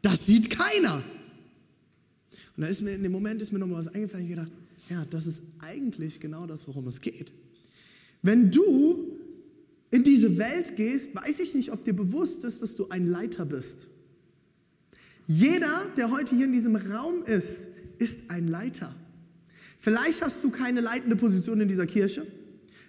Das 0.00 0.26
sieht 0.26 0.50
keiner. 0.50 1.02
Und 2.56 2.62
da 2.62 2.66
ist 2.66 2.82
mir 2.82 2.92
in 2.92 3.02
dem 3.02 3.12
Moment 3.12 3.42
ist 3.42 3.52
mir 3.52 3.58
nochmal 3.58 3.78
was 3.78 3.88
eingefallen. 3.88 4.24
Ich 4.24 4.30
gedacht, 4.30 4.52
ja, 4.88 5.04
das 5.10 5.26
ist 5.26 5.42
eigentlich 5.60 6.20
genau 6.20 6.46
das, 6.46 6.66
worum 6.66 6.86
es 6.88 7.00
geht. 7.00 7.32
Wenn 8.22 8.50
du 8.50 9.18
in 9.90 10.02
diese 10.02 10.38
Welt 10.38 10.76
gehst, 10.76 11.14
weiß 11.14 11.40
ich 11.40 11.54
nicht, 11.54 11.70
ob 11.72 11.84
dir 11.84 11.94
bewusst 11.94 12.44
ist, 12.44 12.62
dass 12.62 12.74
du 12.74 12.88
ein 12.88 13.06
Leiter 13.06 13.44
bist. 13.44 13.88
Jeder, 15.26 15.86
der 15.96 16.10
heute 16.10 16.34
hier 16.34 16.46
in 16.46 16.52
diesem 16.52 16.76
Raum 16.76 17.22
ist, 17.24 17.68
ist 17.98 18.30
ein 18.30 18.48
Leiter. 18.48 18.94
Vielleicht 19.78 20.22
hast 20.22 20.42
du 20.42 20.50
keine 20.50 20.80
leitende 20.80 21.16
Position 21.16 21.60
in 21.60 21.68
dieser 21.68 21.86
Kirche. 21.86 22.26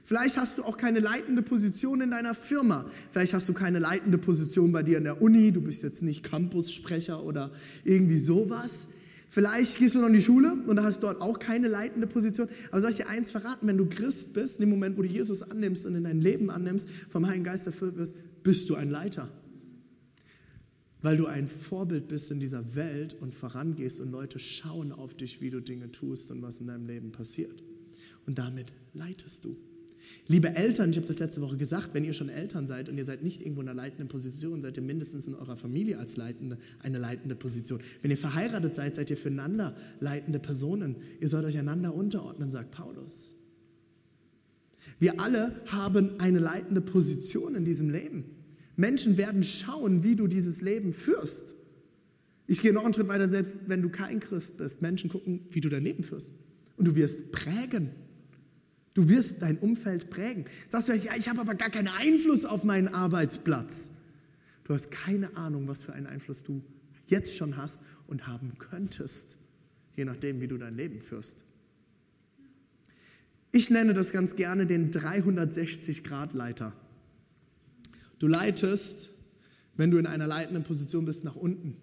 Vielleicht 0.06 0.38
hast 0.38 0.60
du 0.60 0.64
auch 0.64 0.78
keine 0.78 1.00
leitende 1.00 1.42
Position 1.42 2.00
in 2.00 2.12
deiner 2.12 2.36
Firma. 2.36 2.86
Vielleicht 3.12 3.34
hast 3.34 3.50
du 3.50 3.54
keine 3.54 3.80
leitende 3.80 4.20
Position 4.20 4.72
bei 4.72 4.84
dir 4.84 5.00
in 5.00 5.04
der 5.04 5.22
Uni. 5.22 5.52
Du 5.52 5.62
bist 5.62 5.82
jetzt 5.82 6.04
nicht 6.04 6.24
Campussprecher 6.24 7.24
oder 7.24 7.52
irgendwie 7.84 8.20
sowas. 8.20 8.88
Vielleicht 9.30 9.80
gehst 9.80 9.96
du 9.96 10.00
noch 10.00 10.08
in 10.08 10.14
die 10.14 10.22
Schule 10.22 10.56
und 10.68 10.82
hast 10.82 11.02
dort 11.02 11.22
auch 11.22 11.40
keine 11.40 11.68
leitende 11.68 12.08
Position. 12.08 12.48
Aber 12.72 12.82
soll 12.82 12.92
ich 12.92 12.98
dir 12.98 13.10
eins 13.10 13.32
verraten? 13.32 13.68
Wenn 13.68 13.78
du 13.78 13.88
Christ 13.88 14.34
bist, 14.34 14.60
in 14.60 14.62
dem 14.62 14.70
Moment, 14.70 14.96
wo 14.96 15.02
du 15.02 15.08
Jesus 15.08 15.42
annimmst 15.42 15.86
und 15.86 15.96
in 15.96 16.04
dein 16.04 16.22
Leben 16.22 16.50
annimmst, 16.50 16.88
vom 17.10 17.28
Heiligen 17.28 17.44
Geist 17.44 17.66
erfüllt 17.66 17.98
wirst, 17.98 18.16
bist 18.44 18.70
du 18.70 18.76
ein 18.76 18.92
Leiter. 18.92 19.28
Weil 21.06 21.18
du 21.18 21.28
ein 21.28 21.48
Vorbild 21.48 22.08
bist 22.08 22.32
in 22.32 22.40
dieser 22.40 22.74
Welt 22.74 23.14
und 23.22 23.36
vorangehst 23.36 24.02
und 24.02 24.10
Leute 24.10 24.40
schauen 24.40 24.92
auf 24.92 25.14
dich, 25.14 25.40
wie 25.40 25.52
du 25.52 25.60
Dinge 25.60 25.92
tust 25.92 26.32
und 26.32 26.42
was 26.42 26.60
in 26.62 26.66
deinem 26.66 26.88
Leben 26.88 27.12
passiert. 27.12 27.62
Und 28.26 28.40
damit 28.40 28.74
leitest 28.96 29.46
du. 29.46 29.56
Liebe 30.26 30.56
Eltern, 30.56 30.90
ich 30.90 30.98
habe 30.98 31.06
das 31.06 31.20
letzte 31.20 31.42
Woche 31.42 31.58
gesagt, 31.58 31.92
wenn 31.94 32.06
ihr 32.06 32.14
schon 32.14 32.30
Eltern 32.30 32.68
seid 32.68 32.90
und 32.90 32.98
ihr 32.98 33.06
seid 33.06 33.22
nicht 33.22 33.44
irgendwo 33.44 33.62
in 33.62 33.70
einer 33.70 33.80
leitenden 33.80 34.08
Position, 34.08 34.64
seid 34.64 34.78
ihr 34.78 34.82
mindestens 34.82 35.28
in 35.28 35.36
eurer 35.36 35.56
Familie 35.56 36.00
als 36.00 36.18
leitende, 36.18 36.58
eine 36.80 36.98
leitende 36.98 37.36
Position. 37.36 37.82
Wenn 38.02 38.10
ihr 38.10 38.18
verheiratet 38.18 38.76
seid, 38.76 38.96
seid 38.96 39.12
ihr 39.12 39.18
füreinander 39.18 39.76
leitende 40.00 40.40
Personen. 40.40 40.96
Ihr 41.22 41.28
sollt 41.28 41.46
euch 41.46 41.60
einander 41.60 41.94
unterordnen, 41.94 42.50
sagt 42.50 42.72
Paulus. 42.72 43.36
Wir 44.98 45.20
alle 45.20 45.62
haben 45.68 46.20
eine 46.20 46.40
leitende 46.40 46.82
Position 46.82 47.54
in 47.54 47.64
diesem 47.64 47.92
Leben. 47.92 48.35
Menschen 48.76 49.18
werden 49.18 49.44
schauen, 49.44 50.04
wie 50.04 50.16
du 50.16 50.28
dieses 50.28 50.62
Leben 50.62 50.94
führst. 50.94 51.56
Ich 52.48 52.62
gehe 52.62 52.74
noch 52.74 52.86
einen 52.86 52.94
Schritt 52.94 53.08
weiter, 53.08 53.30
selbst 53.30 53.68
wenn 53.68 53.82
du 53.82 53.90
kein 53.90 54.20
Christ 54.20 54.58
bist. 54.58 54.82
Menschen 54.82 55.10
gucken, 55.10 55.48
wie 55.52 55.62
du 55.62 55.70
dein 55.70 55.84
Leben 55.84 56.04
führst. 56.04 56.32
Und 56.78 56.86
du 56.86 56.96
wirst 56.96 57.32
prägen. 57.32 57.92
Du 58.94 59.10
wirst 59.10 59.42
dein 59.42 59.58
Umfeld 59.58 60.10
prägen. 60.10 60.46
Sagst 60.70 60.88
du 60.88 60.94
ja, 60.94 61.14
ich 61.18 61.28
habe 61.28 61.42
aber 61.42 61.56
gar 61.56 61.70
keinen 61.70 61.90
Einfluss 61.90 62.46
auf 62.46 62.64
meinen 62.64 62.88
Arbeitsplatz. 62.88 63.92
Du 64.64 64.74
hast 64.74 64.92
keine 64.92 65.36
Ahnung, 65.36 65.68
was 65.68 65.84
für 65.84 65.94
einen 65.94 66.08
Einfluss 66.08 66.44
du 66.44 66.64
jetzt 67.08 67.36
schon 67.36 67.58
hast 67.58 67.82
und 68.08 68.28
haben 68.28 68.54
könntest, 68.58 69.38
je 69.96 70.06
nachdem, 70.06 70.42
wie 70.42 70.48
du 70.48 70.58
dein 70.58 70.76
Leben 70.76 71.02
führst. 71.02 71.44
Ich 73.52 73.70
nenne 73.70 73.94
das 73.94 74.12
ganz 74.12 74.36
gerne 74.36 74.66
den 74.66 74.92
360-Grad-Leiter. 74.92 76.74
Du 78.20 78.28
leitest, 78.28 79.10
wenn 79.76 79.92
du 79.92 79.98
in 79.98 80.06
einer 80.06 80.28
leitenden 80.28 80.64
Position 80.64 81.06
bist, 81.06 81.24
nach 81.24 81.36
unten, 81.36 81.78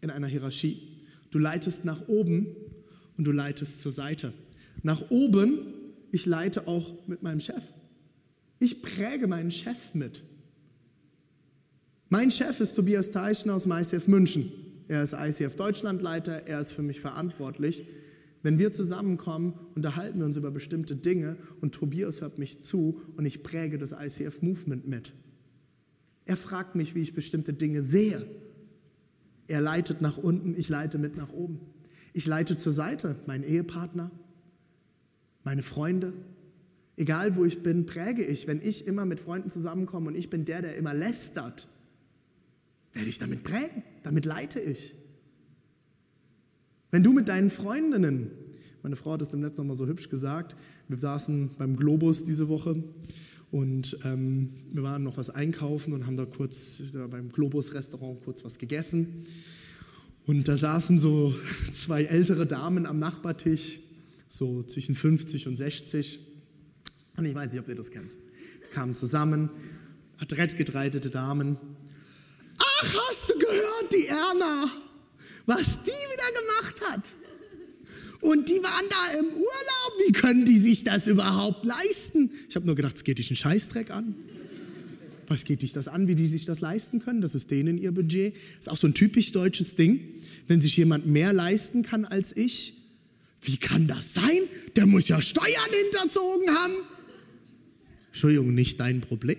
in 0.00 0.10
einer 0.10 0.26
Hierarchie. 0.26 0.96
Du 1.30 1.38
leitest 1.38 1.84
nach 1.84 2.08
oben 2.08 2.46
und 3.16 3.24
du 3.24 3.32
leitest 3.32 3.82
zur 3.82 3.92
Seite. 3.92 4.32
Nach 4.82 5.10
oben 5.10 5.74
ich 6.10 6.26
leite 6.26 6.66
auch 6.66 6.94
mit 7.06 7.22
meinem 7.22 7.40
Chef. 7.40 7.62
Ich 8.58 8.82
präge 8.82 9.26
meinen 9.26 9.50
Chef 9.50 9.94
mit. 9.94 10.22
Mein 12.08 12.30
Chef 12.30 12.60
ist 12.60 12.74
Tobias 12.74 13.10
Teichen 13.10 13.50
aus 13.50 13.64
dem 13.64 13.72
ICF 13.72 14.08
München. 14.08 14.50
Er 14.88 15.02
ist 15.02 15.12
ICF 15.12 15.54
Deutschlandleiter, 15.56 16.46
er 16.46 16.60
ist 16.60 16.72
für 16.72 16.82
mich 16.82 17.00
verantwortlich. 17.00 17.84
Wenn 18.42 18.58
wir 18.58 18.72
zusammenkommen, 18.72 19.52
unterhalten 19.74 20.20
wir 20.20 20.26
uns 20.26 20.36
über 20.36 20.50
bestimmte 20.50 20.96
Dinge 20.96 21.36
und 21.60 21.74
Tobias 21.74 22.22
hört 22.22 22.38
mich 22.38 22.62
zu 22.62 23.02
und 23.16 23.26
ich 23.26 23.42
präge 23.42 23.76
das 23.76 23.92
ICF 23.92 24.40
Movement 24.40 24.88
mit. 24.88 25.12
Er 26.28 26.36
fragt 26.36 26.74
mich, 26.74 26.94
wie 26.94 27.00
ich 27.00 27.14
bestimmte 27.14 27.54
Dinge 27.54 27.82
sehe. 27.82 28.22
Er 29.46 29.62
leitet 29.62 30.02
nach 30.02 30.18
unten, 30.18 30.54
ich 30.54 30.68
leite 30.68 30.98
mit 30.98 31.16
nach 31.16 31.32
oben. 31.32 31.58
Ich 32.12 32.26
leite 32.26 32.58
zur 32.58 32.70
Seite, 32.70 33.16
mein 33.26 33.42
Ehepartner, 33.42 34.10
meine 35.42 35.62
Freunde. 35.62 36.12
Egal 36.98 37.34
wo 37.34 37.46
ich 37.46 37.62
bin, 37.62 37.86
präge 37.86 38.22
ich. 38.22 38.46
Wenn 38.46 38.60
ich 38.60 38.86
immer 38.86 39.06
mit 39.06 39.20
Freunden 39.20 39.48
zusammenkomme 39.48 40.08
und 40.08 40.16
ich 40.16 40.28
bin 40.28 40.44
der, 40.44 40.60
der 40.60 40.76
immer 40.76 40.92
lästert, 40.92 41.66
werde 42.92 43.08
ich 43.08 43.18
damit 43.18 43.42
prägen. 43.42 43.82
Damit 44.02 44.26
leite 44.26 44.60
ich. 44.60 44.94
Wenn 46.90 47.02
du 47.02 47.14
mit 47.14 47.28
deinen 47.28 47.48
Freundinnen, 47.48 48.30
meine 48.82 48.96
Frau 48.96 49.12
hat 49.12 49.22
es 49.22 49.30
dem 49.30 49.42
letzten 49.42 49.66
Mal 49.66 49.76
so 49.76 49.86
hübsch 49.86 50.10
gesagt, 50.10 50.56
wir 50.88 50.98
saßen 50.98 51.52
beim 51.56 51.76
Globus 51.76 52.22
diese 52.24 52.50
Woche 52.50 52.84
und 53.50 53.98
ähm, 54.04 54.52
wir 54.72 54.82
waren 54.82 55.02
noch 55.02 55.16
was 55.16 55.30
einkaufen 55.30 55.92
und 55.92 56.06
haben 56.06 56.16
da 56.16 56.26
kurz 56.26 56.82
da 56.92 57.06
beim 57.06 57.30
Globus-Restaurant 57.30 58.22
kurz 58.24 58.44
was 58.44 58.58
gegessen. 58.58 59.24
Und 60.26 60.48
da 60.48 60.56
saßen 60.56 61.00
so 61.00 61.34
zwei 61.72 62.04
ältere 62.04 62.46
Damen 62.46 62.86
am 62.86 62.98
Nachbartisch, 62.98 63.80
so 64.26 64.62
zwischen 64.62 64.94
50 64.94 65.48
und 65.48 65.56
60. 65.56 66.20
Und 67.16 67.24
ich 67.24 67.34
weiß 67.34 67.52
nicht, 67.52 67.60
ob 67.60 67.68
ihr 67.68 67.74
das 67.74 67.90
kennt. 67.90 68.12
Kamen 68.72 68.94
zusammen, 68.94 69.48
adrett 70.18 70.56
gedreitete 70.56 71.08
Damen. 71.08 71.56
Ach, 72.58 72.94
hast 73.08 73.30
du 73.30 73.38
gehört, 73.38 73.92
die 73.92 74.06
Erna? 74.06 74.70
was 75.48 75.82
die 75.82 75.90
wieder 75.90 76.30
gemacht 76.40 76.74
hat. 76.90 77.04
Und 78.20 78.48
die 78.48 78.62
waren 78.62 78.84
da 78.90 79.18
im 79.18 79.26
Urlaub. 79.26 80.06
Wie 80.06 80.12
können 80.12 80.44
die 80.44 80.58
sich 80.58 80.84
das 80.84 81.06
überhaupt 81.06 81.64
leisten? 81.64 82.30
Ich 82.48 82.56
habe 82.56 82.66
nur 82.66 82.74
gedacht, 82.74 82.96
es 82.96 83.04
geht 83.04 83.18
dich 83.18 83.30
einen 83.30 83.36
Scheißdreck 83.36 83.90
an. 83.90 84.14
Was 85.28 85.44
geht 85.44 85.62
dich 85.62 85.72
das 85.72 85.88
an, 85.88 86.08
wie 86.08 86.14
die 86.14 86.26
sich 86.26 86.46
das 86.46 86.60
leisten 86.60 87.00
können? 87.00 87.20
Das 87.20 87.34
ist 87.34 87.50
denen 87.50 87.78
ihr 87.78 87.92
Budget. 87.92 88.34
Das 88.34 88.66
ist 88.66 88.68
auch 88.70 88.76
so 88.76 88.86
ein 88.86 88.94
typisch 88.94 89.32
deutsches 89.32 89.76
Ding. 89.76 90.00
Wenn 90.46 90.60
sich 90.60 90.76
jemand 90.76 91.06
mehr 91.06 91.32
leisten 91.32 91.82
kann 91.82 92.04
als 92.04 92.36
ich, 92.36 92.74
wie 93.42 93.58
kann 93.58 93.86
das 93.86 94.14
sein? 94.14 94.40
Der 94.74 94.86
muss 94.86 95.06
ja 95.08 95.20
Steuern 95.22 95.70
hinterzogen 95.84 96.48
haben. 96.50 96.74
Entschuldigung, 98.08 98.54
nicht 98.54 98.80
dein 98.80 99.00
Problem. 99.00 99.38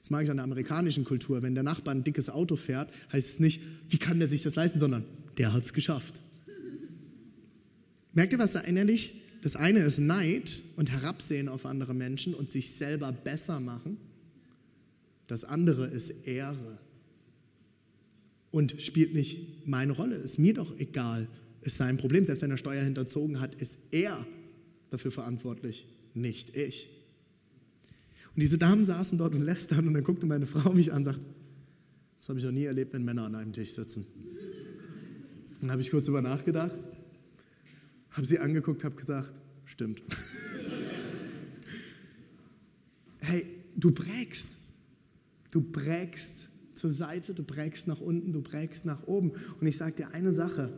Das 0.00 0.10
mag 0.10 0.24
ich 0.24 0.30
an 0.30 0.38
der 0.38 0.44
amerikanischen 0.44 1.04
Kultur. 1.04 1.42
Wenn 1.42 1.54
der 1.54 1.62
Nachbar 1.62 1.94
ein 1.94 2.02
dickes 2.02 2.30
Auto 2.30 2.56
fährt, 2.56 2.90
heißt 3.12 3.28
es 3.28 3.40
nicht, 3.40 3.62
wie 3.88 3.98
kann 3.98 4.18
der 4.18 4.26
sich 4.26 4.42
das 4.42 4.54
leisten, 4.54 4.80
sondern 4.80 5.04
der 5.36 5.52
hat 5.52 5.64
es 5.64 5.74
geschafft. 5.74 6.20
Merkt 8.18 8.32
ihr, 8.32 8.40
was 8.40 8.50
da 8.50 8.58
innerlich? 8.58 9.14
Das 9.42 9.54
eine 9.54 9.78
ist 9.78 10.00
Neid 10.00 10.60
und 10.74 10.90
Herabsehen 10.90 11.48
auf 11.48 11.64
andere 11.64 11.94
Menschen 11.94 12.34
und 12.34 12.50
sich 12.50 12.72
selber 12.72 13.12
besser 13.12 13.60
machen. 13.60 13.96
Das 15.28 15.44
andere 15.44 15.86
ist 15.86 16.26
Ehre 16.26 16.80
und 18.50 18.74
spielt 18.82 19.14
nicht 19.14 19.68
meine 19.68 19.92
Rolle. 19.92 20.16
Ist 20.16 20.36
mir 20.36 20.52
doch 20.52 20.76
egal. 20.80 21.28
Ist 21.60 21.76
sein 21.76 21.96
Problem. 21.96 22.26
Selbst 22.26 22.42
wenn 22.42 22.50
er 22.50 22.58
Steuer 22.58 22.82
hinterzogen 22.82 23.38
hat, 23.38 23.54
ist 23.62 23.78
er 23.92 24.26
dafür 24.90 25.12
verantwortlich, 25.12 25.86
nicht 26.12 26.56
ich. 26.56 26.88
Und 28.34 28.40
diese 28.40 28.58
Damen 28.58 28.84
saßen 28.84 29.16
dort 29.16 29.32
und 29.32 29.42
lästern 29.42 29.86
und 29.86 29.94
dann 29.94 30.02
guckte 30.02 30.26
meine 30.26 30.46
Frau 30.46 30.72
mich 30.72 30.90
an 30.90 30.98
und 30.98 31.04
sagt, 31.04 31.20
das 32.18 32.30
habe 32.30 32.40
ich 32.40 32.44
noch 32.44 32.50
nie 32.50 32.64
erlebt, 32.64 32.94
wenn 32.94 33.04
Männer 33.04 33.26
an 33.26 33.36
einem 33.36 33.52
Tisch 33.52 33.74
sitzen. 33.74 34.04
Dann 35.60 35.70
habe 35.70 35.82
ich 35.82 35.92
kurz 35.92 36.06
darüber 36.06 36.22
nachgedacht, 36.22 36.74
habe 38.18 38.26
sie 38.26 38.40
angeguckt, 38.40 38.82
habe 38.82 38.96
gesagt, 38.96 39.32
stimmt. 39.64 40.02
hey, 43.20 43.46
du 43.76 43.92
prägst. 43.92 44.56
Du 45.52 45.62
prägst 45.62 46.48
zur 46.74 46.90
Seite, 46.90 47.32
du 47.32 47.44
prägst 47.44 47.86
nach 47.86 48.00
unten, 48.00 48.32
du 48.32 48.42
prägst 48.42 48.86
nach 48.86 49.06
oben. 49.06 49.32
Und 49.60 49.66
ich 49.68 49.76
sage 49.76 49.94
dir 49.94 50.12
eine 50.14 50.32
Sache, 50.32 50.76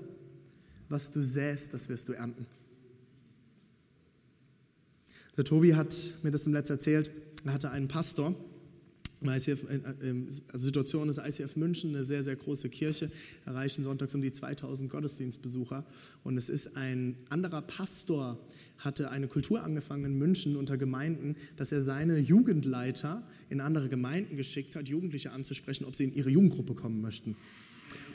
was 0.91 1.11
du 1.11 1.23
säst, 1.23 1.73
das 1.73 1.89
wirst 1.89 2.11
du 2.11 2.13
ernten. 2.13 2.47
Der 5.39 5.45
Tobi 5.45 5.75
hat 5.75 6.13
mir 6.23 6.31
das 6.31 6.47
im 6.47 6.53
Letzten 6.53 6.75
erzählt. 6.75 7.11
Er 7.47 7.55
hatte 7.55 7.71
einen 7.71 7.89
Pastor, 7.89 8.35
ICF, 9.29 9.65
äh, 9.69 9.77
äh, 9.77 10.15
also 10.53 10.65
Situation 10.65 11.09
ist 11.09 11.19
ICF 11.19 11.57
München, 11.57 11.95
eine 11.95 12.05
sehr, 12.05 12.25
sehr 12.25 12.37
große 12.37 12.69
Kirche, 12.69 13.11
erreichen 13.45 13.83
sonntags 13.83 14.15
um 14.15 14.23
die 14.23 14.33
2000 14.33 14.91
Gottesdienstbesucher. 14.91 15.85
Und 16.25 16.37
es 16.39 16.49
ist 16.49 16.77
ein 16.77 17.17
anderer 17.29 17.63
Pastor, 17.63 18.39
hatte 18.79 19.11
eine 19.11 19.29
Kultur 19.29 19.63
angefangen 19.63 20.05
in 20.07 20.19
München 20.19 20.57
unter 20.57 20.79
Gemeinden, 20.79 21.37
dass 21.57 21.71
er 21.71 21.83
seine 21.83 22.19
Jugendleiter 22.19 23.23
in 23.51 23.61
andere 23.61 23.89
Gemeinden 23.89 24.37
geschickt 24.37 24.75
hat, 24.77 24.89
Jugendliche 24.89 25.33
anzusprechen, 25.33 25.85
ob 25.85 25.97
sie 25.97 26.05
in 26.05 26.15
ihre 26.15 26.31
Jugendgruppe 26.31 26.75
kommen 26.75 27.01
möchten. 27.01 27.37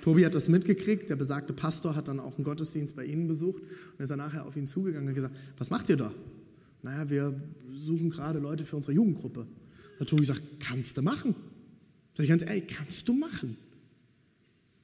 Tobi 0.01 0.25
hat 0.25 0.35
das 0.35 0.49
mitgekriegt, 0.49 1.09
der 1.09 1.15
besagte 1.15 1.53
Pastor 1.53 1.95
hat 1.95 2.07
dann 2.07 2.19
auch 2.19 2.35
einen 2.35 2.43
Gottesdienst 2.43 2.95
bei 2.95 3.05
ihnen 3.05 3.27
besucht 3.27 3.61
und 3.61 3.99
ist 3.99 4.09
dann 4.09 4.19
nachher 4.19 4.45
auf 4.45 4.55
ihn 4.55 4.67
zugegangen 4.67 5.09
und 5.09 5.15
gesagt, 5.15 5.35
was 5.57 5.69
macht 5.69 5.89
ihr 5.89 5.97
da? 5.97 6.13
naja, 6.85 7.09
wir 7.09 7.41
suchen 7.73 8.11
gerade 8.11 8.37
Leute 8.37 8.63
für 8.63 8.75
unsere 8.75 8.93
Jugendgruppe. 8.93 9.47
Hat 9.99 10.07
Tobi 10.07 10.21
gesagt, 10.21 10.41
kannst 10.59 10.97
du 10.97 11.01
machen. 11.01 11.35
Sag 12.13 12.23
ich 12.23 12.29
ganz 12.29 12.43
ehrlich, 12.43 12.67
kannst 12.67 13.07
du 13.07 13.13
machen. 13.13 13.57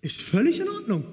Ist 0.01 0.21
völlig 0.21 0.59
in 0.59 0.69
Ordnung. 0.69 1.05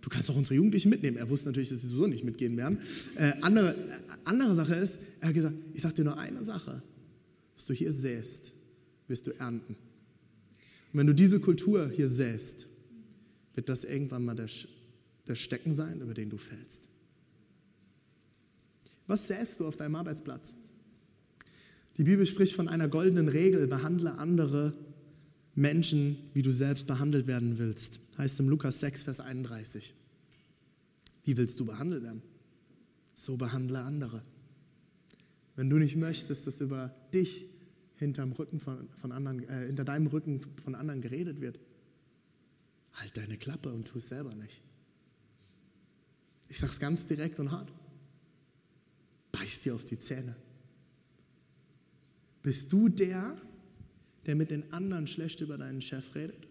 Du 0.00 0.10
kannst 0.10 0.30
auch 0.30 0.36
unsere 0.36 0.54
Jugendlichen 0.54 0.88
mitnehmen. 0.88 1.16
Er 1.16 1.28
wusste 1.28 1.48
natürlich, 1.48 1.68
dass 1.68 1.80
sie 1.80 1.88
sowieso 1.88 2.06
nicht 2.06 2.22
mitgehen 2.22 2.56
werden. 2.56 2.78
Äh, 3.16 3.32
andere, 3.40 3.74
äh, 3.74 3.98
andere 4.24 4.54
Sache 4.54 4.74
ist, 4.74 4.98
er 5.20 5.28
hat 5.28 5.34
gesagt, 5.34 5.56
ich 5.74 5.82
sage 5.82 5.94
dir 5.94 6.04
nur 6.04 6.18
eine 6.18 6.44
Sache. 6.44 6.82
Was 7.56 7.64
du 7.66 7.74
hier 7.74 7.92
säst, 7.92 8.52
wirst 9.08 9.26
du 9.26 9.32
ernten. 9.32 9.74
Und 10.92 11.00
wenn 11.00 11.06
du 11.06 11.14
diese 11.14 11.40
Kultur 11.40 11.90
hier 11.90 12.08
säst, 12.08 12.68
wird 13.54 13.68
das 13.68 13.84
irgendwann 13.84 14.24
mal 14.24 14.36
der, 14.36 14.48
der 15.26 15.34
Stecken 15.34 15.74
sein, 15.74 16.00
über 16.00 16.14
den 16.14 16.30
du 16.30 16.38
fällst. 16.38 16.82
Was 19.06 19.26
säst 19.26 19.58
du 19.58 19.66
auf 19.66 19.76
deinem 19.76 19.96
Arbeitsplatz? 19.96 20.54
Die 21.98 22.04
Bibel 22.04 22.26
spricht 22.26 22.54
von 22.54 22.68
einer 22.68 22.88
goldenen 22.88 23.28
Regel, 23.28 23.66
behandle 23.66 24.18
andere 24.18 24.74
Menschen, 25.54 26.18
wie 26.34 26.42
du 26.42 26.50
selbst 26.50 26.86
behandelt 26.86 27.26
werden 27.26 27.58
willst. 27.58 28.00
Heißt 28.18 28.38
im 28.40 28.48
Lukas 28.48 28.80
6, 28.80 29.04
Vers 29.04 29.20
31. 29.20 29.94
Wie 31.24 31.36
willst 31.36 31.58
du 31.58 31.64
behandelt 31.64 32.02
werden? 32.02 32.22
So 33.14 33.36
behandle 33.36 33.80
andere. 33.80 34.22
Wenn 35.54 35.70
du 35.70 35.76
nicht 35.76 35.96
möchtest, 35.96 36.46
dass 36.46 36.60
über 36.60 36.94
dich 37.14 37.46
hinterm 37.96 38.32
Rücken 38.32 38.60
von, 38.60 38.88
von 38.90 39.10
anderen, 39.10 39.48
äh, 39.48 39.66
hinter 39.66 39.84
deinem 39.84 40.06
Rücken 40.06 40.42
von 40.62 40.74
anderen 40.74 41.00
geredet 41.00 41.40
wird, 41.40 41.58
halt 42.92 43.16
deine 43.16 43.38
Klappe 43.38 43.72
und 43.72 43.86
tu 43.86 43.98
es 43.98 44.08
selber 44.08 44.34
nicht. 44.34 44.60
Ich 46.48 46.58
sage 46.58 46.72
es 46.72 46.78
ganz 46.78 47.06
direkt 47.06 47.40
und 47.40 47.50
hart 47.50 47.72
beißt 49.32 49.64
dir 49.64 49.74
auf 49.74 49.84
die 49.84 49.98
Zähne. 49.98 50.34
Bist 52.46 52.72
du 52.72 52.88
der, 52.88 53.36
der 54.24 54.36
mit 54.36 54.52
den 54.52 54.72
anderen 54.72 55.08
schlecht 55.08 55.40
über 55.40 55.58
deinen 55.58 55.82
Chef 55.82 56.14
redet? 56.14 56.46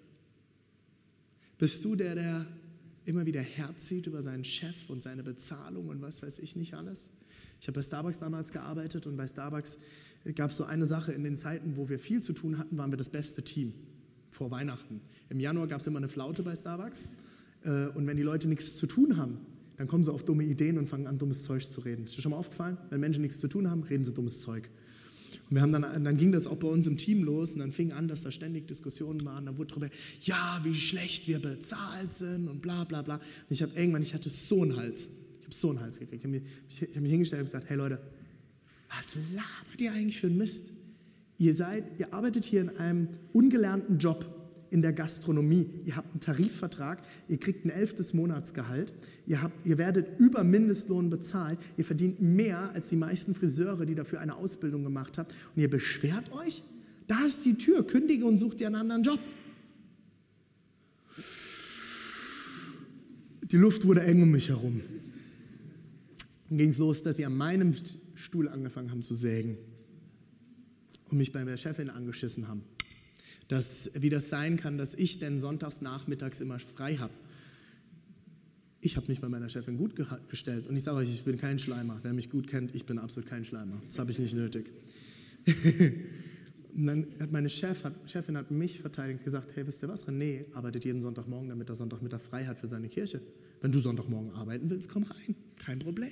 Bist 1.57 1.85
du 1.85 1.95
der, 1.95 2.15
der 2.15 2.45
immer 3.05 3.25
wieder 3.25 3.39
herzieht 3.39 4.05
über 4.05 4.21
seinen 4.21 4.43
Chef 4.43 4.89
und 4.89 5.01
seine 5.01 5.23
Bezahlung 5.23 5.87
und 5.87 6.01
was 6.01 6.21
weiß 6.21 6.39
ich 6.39 6.57
nicht 6.57 6.73
alles? 6.73 7.11
Ich 7.61 7.69
habe 7.69 7.79
bei 7.79 7.81
Starbucks 7.81 8.19
damals 8.19 8.51
gearbeitet 8.51 9.07
und 9.07 9.15
bei 9.15 9.25
Starbucks 9.25 9.79
gab 10.35 10.51
es 10.51 10.57
so 10.57 10.65
eine 10.65 10.85
Sache, 10.85 11.13
in 11.13 11.23
den 11.23 11.37
Zeiten, 11.37 11.77
wo 11.77 11.87
wir 11.87 11.97
viel 11.97 12.21
zu 12.21 12.33
tun 12.33 12.57
hatten, 12.57 12.77
waren 12.77 12.91
wir 12.91 12.97
das 12.97 13.09
beste 13.09 13.41
Team 13.41 13.71
vor 14.27 14.51
Weihnachten. 14.51 14.99
Im 15.29 15.39
Januar 15.39 15.67
gab 15.67 15.79
es 15.79 15.87
immer 15.87 15.99
eine 15.99 16.09
Flaute 16.09 16.43
bei 16.43 16.57
Starbucks 16.57 17.05
äh, 17.63 17.87
und 17.87 18.05
wenn 18.05 18.17
die 18.17 18.23
Leute 18.23 18.49
nichts 18.49 18.75
zu 18.75 18.85
tun 18.85 19.15
haben, 19.15 19.37
dann 19.77 19.87
kommen 19.87 20.03
sie 20.03 20.11
auf 20.11 20.25
dumme 20.25 20.43
Ideen 20.43 20.77
und 20.77 20.89
fangen 20.89 21.07
an, 21.07 21.19
dummes 21.19 21.45
Zeug 21.45 21.63
zu 21.63 21.79
reden. 21.79 22.03
Ist 22.03 22.17
dir 22.17 22.21
schon 22.21 22.31
mal 22.31 22.37
aufgefallen? 22.37 22.77
Wenn 22.89 22.99
Menschen 22.99 23.21
nichts 23.21 23.39
zu 23.39 23.47
tun 23.47 23.69
haben, 23.69 23.83
reden 23.83 24.03
sie 24.03 24.11
dummes 24.11 24.41
Zeug. 24.41 24.69
Und 25.49 25.55
wir 25.55 25.61
haben 25.61 25.71
dann, 25.71 26.03
dann 26.03 26.17
ging 26.17 26.31
das 26.31 26.47
auch 26.47 26.57
bei 26.57 26.67
uns 26.67 26.87
im 26.87 26.97
Team 26.97 27.23
los 27.23 27.53
und 27.53 27.59
dann 27.59 27.71
fing 27.71 27.91
an, 27.91 28.07
dass 28.07 28.21
da 28.21 28.31
ständig 28.31 28.67
Diskussionen 28.67 29.23
waren. 29.25 29.45
Dann 29.45 29.57
wurde 29.57 29.69
darüber, 29.69 29.89
ja, 30.21 30.59
wie 30.63 30.75
schlecht 30.75 31.27
wir 31.27 31.39
bezahlt 31.39 32.13
sind 32.13 32.47
und 32.47 32.61
bla 32.61 32.83
bla 32.83 33.01
bla. 33.01 33.15
Und 33.15 33.21
ich 33.49 33.61
habe 33.61 33.73
irgendwann, 33.75 34.01
ich 34.01 34.13
hatte 34.13 34.29
so 34.29 34.61
einen 34.61 34.75
Hals. 34.75 35.09
Ich 35.39 35.45
habe 35.45 35.55
so 35.55 35.69
einen 35.69 35.79
Hals 35.79 35.99
gekriegt. 35.99 36.23
Ich 36.23 36.31
habe 36.31 36.39
mich, 36.39 36.95
hab 36.95 37.01
mich 37.01 37.11
hingestellt 37.11 37.41
und 37.41 37.45
gesagt, 37.45 37.69
hey 37.69 37.77
Leute, 37.77 37.99
was 38.89 39.15
labert 39.33 39.81
ihr 39.81 39.91
eigentlich 39.91 40.19
für 40.19 40.27
einen 40.27 40.37
Mist? 40.37 40.65
Ihr 41.37 41.53
seid, 41.53 41.99
ihr 41.99 42.13
arbeitet 42.13 42.45
hier 42.45 42.61
in 42.61 42.69
einem 42.69 43.09
ungelernten 43.33 43.97
Job 43.99 44.25
in 44.69 44.81
der 44.81 44.93
Gastronomie. 44.93 45.69
Ihr 45.85 45.95
habt 45.95 46.11
einen 46.11 46.19
Tarifvertrag, 46.19 47.01
ihr 47.27 47.37
kriegt 47.37 47.65
ein 47.65 47.69
elftes 47.69 48.13
Monatsgehalt, 48.13 48.93
ihr, 49.27 49.41
habt, 49.41 49.65
ihr 49.65 49.77
werdet 49.77 50.19
über 50.19 50.43
Mindestlohn 50.43 51.09
bezahlt, 51.09 51.59
ihr 51.77 51.85
verdient 51.85 52.21
mehr 52.21 52.71
als 52.73 52.89
die 52.89 52.95
meisten 52.95 53.35
Friseure, 53.35 53.85
die 53.85 53.95
dafür 53.95 54.19
eine 54.19 54.35
Ausbildung 54.35 54.83
gemacht 54.83 55.17
haben. 55.17 55.29
Und 55.55 55.61
ihr 55.61 55.69
beschwert 55.69 56.31
euch? 56.33 56.63
Da 57.07 57.25
ist 57.25 57.45
die 57.45 57.55
Tür, 57.55 57.85
kündige 57.85 58.25
und 58.25 58.37
sucht 58.37 58.59
dir 58.59 58.67
einen 58.67 58.75
anderen 58.75 59.03
Job. 59.03 59.19
Die 63.51 63.57
Luft 63.57 63.85
wurde 63.85 64.01
eng 64.01 64.23
um 64.23 64.31
mich 64.31 64.49
herum. 64.49 64.81
Dann 66.49 66.57
ging 66.57 66.69
es 66.69 66.77
los, 66.77 67.03
dass 67.03 67.17
sie 67.17 67.25
an 67.25 67.37
meinem 67.37 67.73
Stuhl 68.15 68.49
angefangen 68.49 68.91
haben 68.91 69.03
zu 69.03 69.13
sägen 69.13 69.57
und 71.09 71.17
mich 71.17 71.31
bei 71.31 71.43
der 71.43 71.57
Chefin 71.57 71.89
angeschissen 71.89 72.47
haben. 72.47 72.63
Dass, 73.47 73.91
wie 73.93 74.09
das 74.09 74.29
sein 74.29 74.57
kann, 74.57 74.77
dass 74.77 74.95
ich 74.95 75.19
denn 75.19 75.39
sonntags 75.39 75.81
nachmittags 75.81 76.41
immer 76.41 76.59
frei 76.59 76.97
habe. 76.97 77.13
Ich 78.81 78.97
habe 78.97 79.07
mich 79.07 79.21
bei 79.21 79.29
meiner 79.29 79.49
Chefin 79.49 79.77
gut 79.77 79.93
gestellt 80.29 80.67
und 80.67 80.75
ich 80.75 80.83
sage 80.83 80.97
euch, 80.97 81.11
ich 81.11 81.23
bin 81.23 81.37
kein 81.37 81.57
Schleimer. 81.57 81.99
Wer 82.03 82.13
mich 82.13 82.29
gut 82.29 82.47
kennt, 82.47 82.73
ich 82.75 82.85
bin 82.85 82.99
absolut 82.99 83.27
kein 83.27 83.45
Schleimer. 83.45 83.81
Das 83.85 83.97
habe 83.99 84.11
ich 84.11 84.19
nicht 84.19 84.35
nötig. 84.35 84.71
und 86.75 86.85
dann 86.85 87.07
hat 87.19 87.31
meine 87.31 87.49
Chef, 87.49 87.83
hat, 87.83 87.93
Chefin 88.05 88.37
hat 88.37 88.51
mich 88.51 88.79
verteidigt 88.79 89.19
und 89.19 89.25
gesagt, 89.25 89.55
hey, 89.55 89.65
wisst 89.65 89.81
ihr 89.83 89.89
was, 89.89 90.07
René 90.07 90.45
arbeitet 90.53 90.85
jeden 90.85 91.01
Sonntagmorgen, 91.01 91.49
damit 91.49 91.69
er 91.69 91.75
Sonntagmittag 91.75 92.21
frei 92.21 92.45
hat 92.45 92.59
für 92.59 92.67
seine 92.67 92.87
Kirche. 92.87 93.21
Wenn 93.61 93.71
du 93.71 93.79
Sonntagmorgen 93.79 94.31
arbeiten 94.31 94.69
willst, 94.69 94.89
komm 94.89 95.03
rein, 95.03 95.35
kein 95.57 95.79
Problem. 95.79 96.11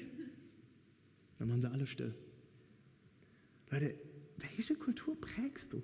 Dann 1.37 1.49
waren 1.49 1.61
sie 1.61 1.69
alle 1.69 1.85
still. 1.85 2.13
Leute, 3.69 3.95
welche 4.37 4.75
Kultur 4.75 5.19
prägst 5.19 5.73
du? 5.73 5.83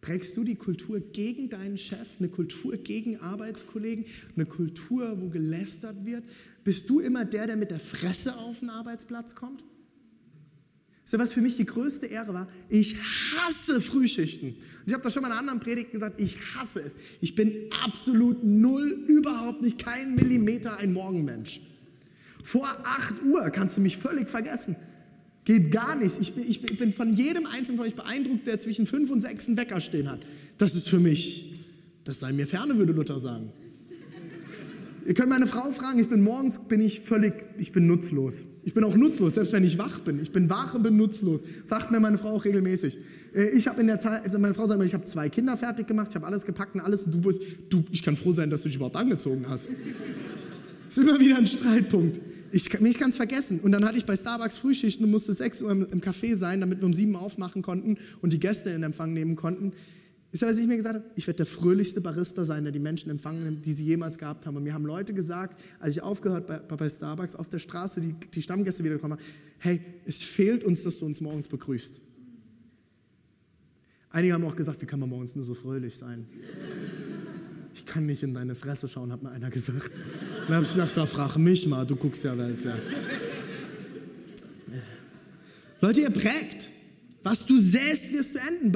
Prägst 0.00 0.36
du 0.36 0.44
die 0.44 0.56
Kultur 0.56 1.00
gegen 1.00 1.50
deinen 1.50 1.76
Chef, 1.76 2.16
eine 2.18 2.28
Kultur 2.28 2.76
gegen 2.78 3.18
Arbeitskollegen, 3.18 4.06
eine 4.34 4.46
Kultur, 4.46 5.20
wo 5.20 5.28
gelästert 5.28 6.06
wird? 6.06 6.24
Bist 6.64 6.88
du 6.88 7.00
immer 7.00 7.24
der, 7.24 7.46
der 7.46 7.56
mit 7.56 7.70
der 7.70 7.80
Fresse 7.80 8.36
auf 8.36 8.60
den 8.60 8.70
Arbeitsplatz 8.70 9.34
kommt? 9.34 9.62
Ist 11.04 11.18
was 11.18 11.32
für 11.32 11.40
mich 11.40 11.56
die 11.56 11.66
größte 11.66 12.06
Ehre 12.06 12.32
war? 12.32 12.48
Ich 12.68 12.96
hasse 12.96 13.80
Frühschichten. 13.80 14.50
Und 14.50 14.86
ich 14.86 14.92
habe 14.92 15.02
das 15.02 15.12
schon 15.12 15.22
mal 15.22 15.32
in 15.32 15.38
anderen 15.38 15.58
Predigt 15.58 15.90
gesagt, 15.90 16.20
ich 16.20 16.38
hasse 16.54 16.80
es. 16.82 16.94
Ich 17.20 17.34
bin 17.34 17.68
absolut 17.84 18.44
null, 18.44 19.04
überhaupt 19.08 19.60
nicht, 19.60 19.84
kein 19.84 20.14
Millimeter 20.14 20.78
ein 20.78 20.92
Morgenmensch. 20.92 21.60
Vor 22.44 22.68
8 22.84 23.24
Uhr 23.24 23.50
kannst 23.50 23.76
du 23.76 23.80
mich 23.80 23.96
völlig 23.96 24.30
vergessen. 24.30 24.76
Geht 25.50 25.72
gar 25.72 25.96
nicht. 25.96 26.16
Ich 26.20 26.32
bin, 26.32 26.44
ich 26.48 26.78
bin 26.78 26.92
von 26.92 27.12
jedem 27.16 27.44
Einzelnen 27.44 27.76
von 27.76 27.84
euch 27.84 27.96
beeindruckt, 27.96 28.46
der 28.46 28.60
zwischen 28.60 28.86
5 28.86 29.10
und 29.10 29.20
6 29.20 29.48
einen 29.48 29.56
Wecker 29.56 29.80
stehen 29.80 30.08
hat. 30.08 30.20
Das 30.58 30.76
ist 30.76 30.88
für 30.88 31.00
mich, 31.00 31.56
das 32.04 32.20
sei 32.20 32.32
mir 32.32 32.46
ferne, 32.46 32.78
würde 32.78 32.92
Luther 32.92 33.18
sagen. 33.18 33.50
Ihr 35.04 35.14
könnt 35.14 35.28
meine 35.28 35.48
Frau 35.48 35.72
fragen, 35.72 35.98
ich 35.98 36.08
bin 36.08 36.22
morgens, 36.22 36.68
bin 36.68 36.80
ich 36.80 37.00
völlig, 37.00 37.34
ich 37.58 37.72
bin 37.72 37.88
nutzlos. 37.88 38.44
Ich 38.62 38.74
bin 38.74 38.84
auch 38.84 38.96
nutzlos, 38.96 39.34
selbst 39.34 39.52
wenn 39.52 39.64
ich 39.64 39.76
wach 39.76 39.98
bin. 39.98 40.22
Ich 40.22 40.30
bin 40.30 40.48
wach 40.48 40.76
und 40.76 40.84
bin 40.84 40.96
nutzlos. 40.96 41.40
Sagt 41.64 41.90
mir 41.90 41.98
meine 41.98 42.16
Frau 42.16 42.28
auch 42.28 42.44
regelmäßig. 42.44 42.96
Äh, 43.34 43.48
ich 43.48 43.66
habe 43.66 43.80
in 43.80 43.88
der 43.88 43.98
Zeit, 43.98 44.22
also 44.22 44.38
meine 44.38 44.54
Frau 44.54 44.68
sagt 44.68 44.78
mir, 44.78 44.86
ich 44.86 44.94
habe 44.94 45.02
zwei 45.02 45.30
Kinder 45.30 45.56
fertig 45.56 45.88
gemacht, 45.88 46.10
ich 46.10 46.14
habe 46.14 46.28
alles 46.28 46.46
gepackt 46.46 46.76
und 46.76 46.80
alles. 46.80 47.02
Und 47.02 47.12
du 47.12 47.20
bist, 47.22 47.42
du, 47.70 47.82
ich 47.90 48.04
kann 48.04 48.14
froh 48.14 48.30
sein, 48.30 48.50
dass 48.50 48.62
du 48.62 48.68
dich 48.68 48.76
überhaupt 48.76 48.94
angezogen 48.94 49.46
hast. 49.48 49.72
Das 50.86 50.96
ist 50.96 51.02
immer 51.02 51.18
wieder 51.18 51.38
ein 51.38 51.48
Streitpunkt. 51.48 52.20
Ich, 52.52 52.68
kann 52.70 53.10
es 53.10 53.16
vergessen. 53.16 53.60
Und 53.60 53.72
dann 53.72 53.84
hatte 53.84 53.98
ich 53.98 54.06
bei 54.06 54.16
Starbucks 54.16 54.58
Frühschichten 54.58 55.04
und 55.04 55.10
musste 55.10 55.32
6 55.32 55.62
Uhr 55.62 55.70
im, 55.70 55.86
im 55.90 56.00
Café 56.00 56.34
sein, 56.34 56.60
damit 56.60 56.80
wir 56.80 56.86
um 56.86 56.94
7 56.94 57.14
Uhr 57.14 57.20
aufmachen 57.20 57.62
konnten 57.62 57.98
und 58.20 58.32
die 58.32 58.38
Gäste 58.38 58.70
in 58.70 58.82
Empfang 58.82 59.12
nehmen 59.12 59.36
konnten. 59.36 59.72
Ist 60.32 60.42
was 60.42 60.58
ich 60.58 60.66
mir 60.66 60.76
gesagt 60.76 60.96
habe? 60.96 61.10
Ich 61.16 61.26
werde 61.26 61.38
der 61.38 61.46
fröhlichste 61.46 62.00
Barista 62.00 62.44
sein, 62.44 62.62
der 62.62 62.72
die 62.72 62.78
Menschen 62.78 63.10
empfangen 63.10 63.42
nimmt, 63.42 63.66
die 63.66 63.72
sie 63.72 63.84
jemals 63.84 64.16
gehabt 64.16 64.46
haben. 64.46 64.56
Und 64.56 64.62
mir 64.62 64.74
haben 64.74 64.86
Leute 64.86 65.12
gesagt, 65.12 65.60
als 65.80 65.96
ich 65.96 66.02
aufgehört 66.02 66.46
bei, 66.46 66.58
bei 66.58 66.88
Starbucks 66.88 67.34
auf 67.34 67.48
der 67.48 67.58
Straße, 67.58 68.00
die, 68.00 68.14
die 68.32 68.42
Stammgäste 68.42 68.84
wiedergekommen 68.84 69.18
haben, 69.18 69.24
hey, 69.58 69.80
es 70.06 70.22
fehlt 70.22 70.62
uns, 70.62 70.84
dass 70.84 70.98
du 70.98 71.06
uns 71.06 71.20
morgens 71.20 71.48
begrüßt. 71.48 72.00
Einige 74.10 74.34
haben 74.34 74.44
auch 74.44 74.56
gesagt, 74.56 74.80
wie 74.82 74.86
kann 74.86 75.00
man 75.00 75.08
morgens 75.08 75.34
nur 75.34 75.44
so 75.44 75.54
fröhlich 75.54 75.96
sein? 75.96 76.26
Ich 77.74 77.86
kann 77.86 78.06
nicht 78.06 78.22
in 78.22 78.34
deine 78.34 78.54
Fresse 78.54 78.88
schauen, 78.88 79.12
hat 79.12 79.22
mir 79.22 79.30
einer 79.30 79.50
gesagt. 79.50 79.90
Dann 80.46 80.56
habe 80.56 80.64
ich 80.64 80.72
gesagt, 80.72 80.96
da 80.96 81.06
frag 81.06 81.36
mich 81.36 81.66
mal, 81.66 81.86
du 81.86 81.96
guckst 81.96 82.24
ja 82.24 82.36
Welt. 82.36 82.64
Ja. 82.64 82.78
Leute, 85.80 86.02
ihr 86.02 86.10
prägt. 86.10 86.70
Was 87.22 87.44
du 87.44 87.58
säst, 87.58 88.12
wirst 88.12 88.34
du 88.34 88.38
ernten. 88.38 88.72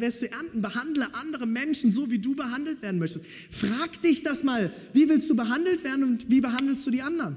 Wirst 0.00 0.22
du 0.22 0.30
ernten. 0.30 0.60
Behandle 0.60 1.14
andere 1.14 1.46
Menschen 1.46 1.90
so, 1.90 2.10
wie 2.10 2.18
du 2.18 2.34
behandelt 2.34 2.82
werden 2.82 2.98
möchtest. 2.98 3.24
Frag 3.50 4.00
dich 4.02 4.22
das 4.22 4.42
mal. 4.42 4.72
Wie 4.92 5.08
willst 5.08 5.30
du 5.30 5.36
behandelt 5.36 5.82
werden 5.84 6.04
und 6.04 6.30
wie 6.30 6.40
behandelst 6.40 6.86
du 6.86 6.90
die 6.90 7.02
anderen? 7.02 7.36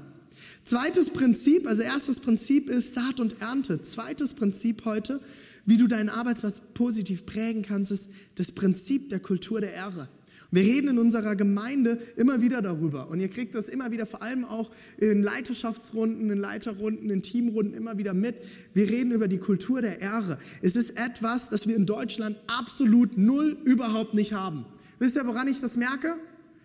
Zweites 0.64 1.10
Prinzip, 1.10 1.66
also 1.66 1.82
erstes 1.82 2.20
Prinzip 2.20 2.70
ist 2.70 2.94
Saat 2.94 3.20
und 3.20 3.40
Ernte. 3.40 3.80
Zweites 3.82 4.34
Prinzip 4.34 4.84
heute, 4.84 5.20
wie 5.66 5.76
du 5.76 5.86
deinen 5.86 6.08
Arbeitsplatz 6.08 6.60
positiv 6.74 7.26
prägen 7.26 7.62
kannst, 7.62 7.90
ist 7.90 8.08
das 8.34 8.52
Prinzip 8.52 9.10
der 9.10 9.20
Kultur 9.20 9.60
der 9.60 9.72
Ehre. 9.72 10.08
Wir 10.50 10.62
reden 10.62 10.88
in 10.88 10.98
unserer 10.98 11.36
Gemeinde 11.36 11.98
immer 12.16 12.40
wieder 12.40 12.62
darüber 12.62 13.08
und 13.08 13.20
ihr 13.20 13.28
kriegt 13.28 13.54
das 13.54 13.68
immer 13.68 13.90
wieder, 13.90 14.06
vor 14.06 14.22
allem 14.22 14.44
auch 14.44 14.70
in 14.98 15.22
Leiterschaftsrunden, 15.22 16.30
in 16.30 16.38
Leiterrunden, 16.38 17.10
in 17.10 17.22
Teamrunden 17.22 17.74
immer 17.74 17.98
wieder 17.98 18.14
mit. 18.14 18.36
Wir 18.72 18.88
reden 18.88 19.12
über 19.12 19.28
die 19.28 19.38
Kultur 19.38 19.82
der 19.82 20.00
Ehre. 20.00 20.38
Es 20.62 20.76
ist 20.76 20.98
etwas, 20.98 21.48
das 21.48 21.66
wir 21.66 21.76
in 21.76 21.86
Deutschland 21.86 22.36
absolut 22.46 23.18
null 23.18 23.56
überhaupt 23.64 24.14
nicht 24.14 24.32
haben. 24.32 24.64
Wisst 24.98 25.16
ihr, 25.16 25.26
woran 25.26 25.48
ich 25.48 25.60
das 25.60 25.76
merke? 25.76 26.16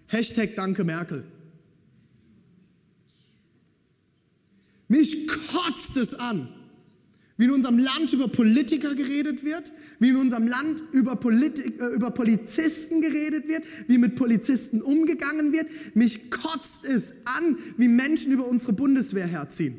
Hashtag 0.07 0.55
Danke 0.55 0.83
Merkel. 0.83 1.23
Mich 4.87 5.27
kotzt 5.27 5.97
es 5.97 6.15
an, 6.15 6.49
wie 7.39 7.45
in 7.45 7.51
unserem 7.51 7.79
Land 7.79 8.11
über 8.11 8.27
Politiker 8.27 8.93
geredet 8.95 9.45
wird, 9.45 9.71
wie 9.99 10.09
in 10.09 10.17
unserem 10.17 10.45
Land 10.45 10.83
über, 10.91 11.15
Politik, 11.15 11.81
äh, 11.81 11.95
über 11.95 12.11
Polizisten 12.11 12.99
geredet 12.99 13.47
wird, 13.47 13.63
wie 13.87 13.97
mit 13.97 14.15
Polizisten 14.15 14.81
umgegangen 14.81 15.53
wird. 15.53 15.67
Mich 15.95 16.29
kotzt 16.31 16.83
es 16.83 17.13
an, 17.23 17.57
wie 17.77 17.87
Menschen 17.87 18.33
über 18.33 18.45
unsere 18.45 18.73
Bundeswehr 18.73 19.25
herziehen. 19.25 19.75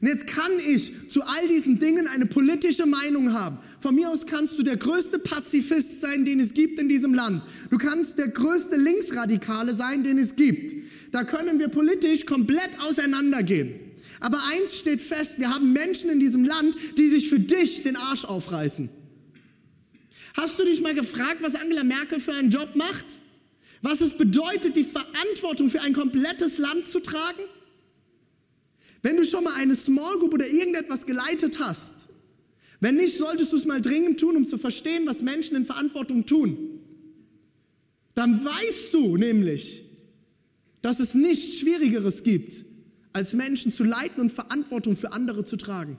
Und 0.00 0.08
jetzt 0.08 0.26
kann 0.26 0.52
ich 0.66 1.10
zu 1.10 1.22
all 1.22 1.48
diesen 1.48 1.78
Dingen 1.78 2.06
eine 2.06 2.24
politische 2.24 2.86
Meinung 2.86 3.34
haben. 3.34 3.58
Von 3.80 3.94
mir 3.94 4.08
aus 4.08 4.26
kannst 4.26 4.58
du 4.58 4.62
der 4.62 4.78
größte 4.78 5.18
Pazifist 5.18 6.00
sein, 6.00 6.24
den 6.24 6.40
es 6.40 6.54
gibt 6.54 6.80
in 6.80 6.88
diesem 6.88 7.12
Land. 7.12 7.42
Du 7.68 7.76
kannst 7.76 8.16
der 8.16 8.28
größte 8.28 8.76
Linksradikale 8.76 9.74
sein, 9.74 10.02
den 10.02 10.16
es 10.16 10.34
gibt. 10.34 10.74
Da 11.12 11.24
können 11.24 11.58
wir 11.58 11.68
politisch 11.68 12.24
komplett 12.24 12.70
auseinandergehen. 12.80 13.83
Aber 14.24 14.42
eins 14.54 14.78
steht 14.78 15.02
fest, 15.02 15.38
wir 15.38 15.50
haben 15.50 15.74
Menschen 15.74 16.08
in 16.08 16.18
diesem 16.18 16.46
Land, 16.46 16.74
die 16.96 17.08
sich 17.08 17.28
für 17.28 17.38
dich 17.38 17.82
den 17.82 17.94
Arsch 17.94 18.24
aufreißen. 18.24 18.88
Hast 20.32 20.58
du 20.58 20.64
dich 20.64 20.80
mal 20.80 20.94
gefragt, 20.94 21.42
was 21.42 21.54
Angela 21.54 21.84
Merkel 21.84 22.20
für 22.20 22.32
einen 22.32 22.48
Job 22.48 22.74
macht? 22.74 23.04
Was 23.82 24.00
es 24.00 24.16
bedeutet, 24.16 24.76
die 24.76 24.84
Verantwortung 24.84 25.68
für 25.68 25.82
ein 25.82 25.92
komplettes 25.92 26.56
Land 26.56 26.88
zu 26.88 27.00
tragen? 27.00 27.42
Wenn 29.02 29.18
du 29.18 29.26
schon 29.26 29.44
mal 29.44 29.52
eine 29.56 29.74
Small 29.74 30.16
Group 30.16 30.32
oder 30.32 30.48
irgendetwas 30.48 31.04
geleitet 31.04 31.58
hast, 31.60 32.08
wenn 32.80 32.96
nicht, 32.96 33.18
solltest 33.18 33.52
du 33.52 33.58
es 33.58 33.66
mal 33.66 33.82
dringend 33.82 34.20
tun, 34.20 34.36
um 34.36 34.46
zu 34.46 34.56
verstehen, 34.56 35.04
was 35.04 35.20
Menschen 35.20 35.54
in 35.54 35.66
Verantwortung 35.66 36.24
tun. 36.24 36.80
Dann 38.14 38.42
weißt 38.42 38.94
du 38.94 39.18
nämlich, 39.18 39.84
dass 40.80 40.98
es 40.98 41.12
nichts 41.12 41.58
Schwierigeres 41.58 42.22
gibt, 42.22 42.64
als 43.14 43.32
Menschen 43.32 43.72
zu 43.72 43.84
leiten 43.84 44.20
und 44.20 44.30
Verantwortung 44.30 44.96
für 44.96 45.12
andere 45.12 45.44
zu 45.44 45.56
tragen. 45.56 45.96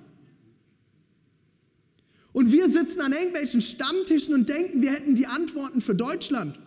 Und 2.34 2.51
wir 2.51 2.69
sitzen 2.69 2.99
an 2.99 3.13
irgendwelchen 3.13 3.62
Stammtischen 3.62 4.36
und 4.36 4.49
denken, 4.49 4.82
wir 4.82 4.91
hätten 4.91 5.15
die 5.15 5.25
Antworten 5.25 5.80
für 5.80 5.95
Deutschland. 5.95 6.60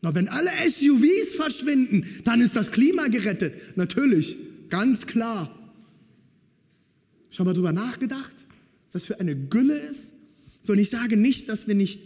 Na, 0.00 0.14
wenn 0.14 0.28
alle 0.28 0.50
SUVs 0.66 1.34
verschwinden, 1.34 2.06
dann 2.24 2.40
ist 2.40 2.56
das 2.56 2.72
Klima 2.72 3.08
gerettet. 3.08 3.76
Natürlich, 3.76 4.38
ganz 4.70 5.06
klar. 5.06 5.54
Schon 7.30 7.44
mal 7.44 7.52
drüber 7.52 7.74
nachgedacht, 7.74 8.34
was 8.84 8.92
das 8.92 9.04
für 9.04 9.20
eine 9.20 9.36
Gülle 9.36 9.76
ist? 9.76 10.14
So, 10.62 10.72
und 10.72 10.78
ich 10.78 10.88
sage 10.88 11.18
nicht, 11.18 11.50
dass 11.50 11.68
wir 11.68 11.74
nicht 11.74 12.02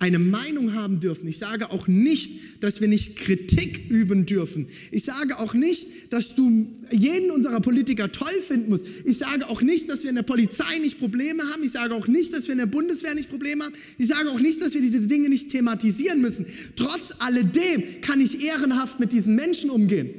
eine 0.00 0.18
Meinung 0.18 0.74
haben 0.74 1.00
dürfen. 1.00 1.28
Ich 1.28 1.38
sage 1.38 1.70
auch 1.70 1.86
nicht, 1.88 2.62
dass 2.62 2.80
wir 2.80 2.88
nicht 2.88 3.16
Kritik 3.16 3.88
üben 3.88 4.26
dürfen. 4.26 4.66
Ich 4.90 5.04
sage 5.04 5.38
auch 5.38 5.54
nicht, 5.54 6.12
dass 6.12 6.34
du 6.34 6.66
jeden 6.90 7.30
unserer 7.30 7.60
Politiker 7.60 8.10
toll 8.10 8.40
finden 8.46 8.70
musst. 8.70 8.84
Ich 9.04 9.18
sage 9.18 9.48
auch 9.48 9.62
nicht, 9.62 9.88
dass 9.88 10.02
wir 10.02 10.10
in 10.10 10.16
der 10.16 10.22
Polizei 10.22 10.78
nicht 10.80 10.98
Probleme 10.98 11.42
haben. 11.44 11.62
Ich 11.62 11.72
sage 11.72 11.94
auch 11.94 12.08
nicht, 12.08 12.34
dass 12.34 12.46
wir 12.46 12.52
in 12.52 12.58
der 12.58 12.66
Bundeswehr 12.66 13.14
nicht 13.14 13.30
Probleme 13.30 13.64
haben. 13.64 13.74
Ich 13.96 14.08
sage 14.08 14.30
auch 14.30 14.40
nicht, 14.40 14.60
dass 14.60 14.74
wir 14.74 14.80
diese 14.80 15.00
Dinge 15.00 15.28
nicht 15.28 15.50
thematisieren 15.50 16.20
müssen. 16.20 16.46
Trotz 16.76 17.14
alledem 17.18 17.82
kann 18.00 18.20
ich 18.20 18.44
ehrenhaft 18.44 19.00
mit 19.00 19.12
diesen 19.12 19.36
Menschen 19.36 19.70
umgehen. 19.70 20.10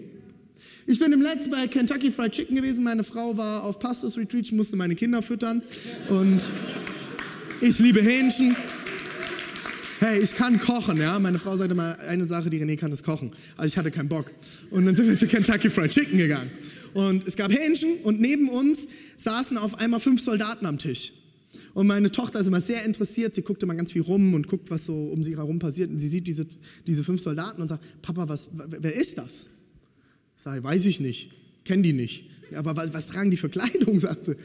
Ich 0.87 0.99
bin 0.99 1.11
im 1.11 1.21
letzten 1.21 1.51
bei 1.51 1.67
Kentucky 1.67 2.11
Fried 2.11 2.31
Chicken 2.31 2.55
gewesen. 2.55 2.83
Meine 2.83 3.03
Frau 3.03 3.35
war 3.37 3.63
auf 3.63 3.79
Pastors 3.79 4.17
Retreat, 4.17 4.51
musste 4.51 4.75
meine 4.77 4.95
Kinder 4.95 5.21
füttern. 5.21 5.63
Und 6.09 6.49
ich 7.59 7.79
liebe 7.79 8.01
Hähnchen. 8.01 8.55
Hey, 9.99 10.19
ich 10.19 10.35
kann 10.35 10.59
kochen, 10.59 10.97
ja. 10.97 11.17
Meine 11.19 11.39
Frau 11.39 11.55
sagte 11.55 11.73
mal, 11.73 11.95
eine 12.07 12.25
Sache, 12.25 12.49
die 12.49 12.59
René 12.61 12.75
kann, 12.75 12.91
ist 12.91 13.03
kochen. 13.03 13.31
Also 13.55 13.67
ich 13.67 13.77
hatte 13.77 13.91
keinen 13.91 14.09
Bock. 14.09 14.29
Und 14.69 14.85
dann 14.85 14.93
sind 14.93 15.07
wir 15.07 15.17
zu 15.17 15.25
Kentucky 15.25 15.69
Fried 15.69 15.91
Chicken 15.91 16.17
gegangen. 16.17 16.51
Und 16.93 17.25
es 17.25 17.37
gab 17.37 17.51
Hähnchen 17.51 17.97
und 18.03 18.19
neben 18.19 18.49
uns 18.49 18.87
saßen 19.17 19.57
auf 19.57 19.79
einmal 19.79 20.01
fünf 20.01 20.21
Soldaten 20.21 20.65
am 20.65 20.77
Tisch. 20.77 21.13
Und 21.73 21.87
meine 21.87 22.11
Tochter 22.11 22.41
ist 22.41 22.47
immer 22.47 22.59
sehr 22.59 22.83
interessiert. 22.83 23.35
Sie 23.35 23.41
guckt 23.41 23.63
immer 23.63 23.75
ganz 23.75 23.93
viel 23.93 24.01
rum 24.01 24.33
und 24.33 24.47
guckt, 24.47 24.69
was 24.69 24.85
so 24.85 24.93
um 24.93 25.23
sie 25.23 25.37
herum 25.37 25.59
passiert. 25.59 25.89
Und 25.89 25.99
sie 25.99 26.09
sieht 26.09 26.27
diese, 26.27 26.45
diese 26.85 27.03
fünf 27.03 27.21
Soldaten 27.21 27.61
und 27.61 27.69
sagt, 27.69 28.01
Papa, 28.01 28.27
was, 28.27 28.49
wer 28.53 28.93
ist 28.93 29.17
das? 29.17 29.47
Ich 30.37 30.43
sage, 30.43 30.61
weiß 30.61 30.85
ich 30.87 30.99
nicht, 30.99 31.31
kenne 31.63 31.83
die 31.83 31.93
nicht. 31.93 32.29
Aber 32.53 32.75
was, 32.75 32.93
was, 32.93 33.07
tragen 33.07 33.31
die 33.31 33.37
für 33.37 33.49
Kleidung, 33.49 33.99
sagt 34.01 34.25
sie. 34.25 34.35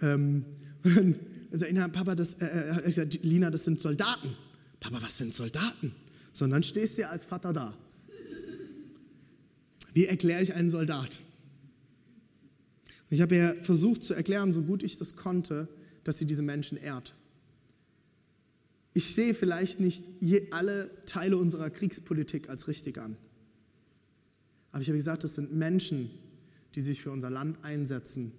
Ähm, 0.00 0.44
und 0.84 1.16
dann 1.50 1.58
sagt 1.58 1.72
ich, 1.72 1.92
Papa, 1.92 2.14
das, 2.14 2.34
äh, 2.34 2.46
äh 2.46 3.08
Lina, 3.22 3.50
das 3.50 3.64
sind 3.64 3.80
Soldaten. 3.80 4.30
Papa, 4.82 5.00
was 5.00 5.16
sind 5.16 5.32
Soldaten? 5.32 5.94
Sondern 6.32 6.62
stehst 6.62 6.98
du 6.98 7.08
als 7.08 7.24
Vater 7.24 7.52
da. 7.52 7.74
Wie 9.94 10.06
erkläre 10.06 10.42
ich 10.42 10.54
einen 10.54 10.70
Soldat? 10.70 11.20
ich 13.10 13.20
habe 13.20 13.34
ihr 13.36 13.56
versucht 13.62 14.02
zu 14.02 14.14
erklären, 14.14 14.52
so 14.52 14.62
gut 14.62 14.82
ich 14.82 14.96
das 14.96 15.16
konnte, 15.16 15.68
dass 16.02 16.16
sie 16.16 16.24
diese 16.24 16.42
Menschen 16.42 16.78
ehrt. 16.78 17.14
Ich 18.94 19.14
sehe 19.14 19.34
vielleicht 19.34 19.80
nicht 19.80 20.06
alle 20.50 20.90
Teile 21.04 21.36
unserer 21.36 21.68
Kriegspolitik 21.68 22.48
als 22.48 22.68
richtig 22.68 22.96
an. 22.96 23.18
Aber 24.70 24.80
ich 24.80 24.88
habe 24.88 24.96
gesagt, 24.96 25.24
das 25.24 25.34
sind 25.34 25.52
Menschen, 25.52 26.10
die 26.74 26.80
sich 26.80 27.02
für 27.02 27.10
unser 27.10 27.28
Land 27.28 27.62
einsetzen, 27.62 28.32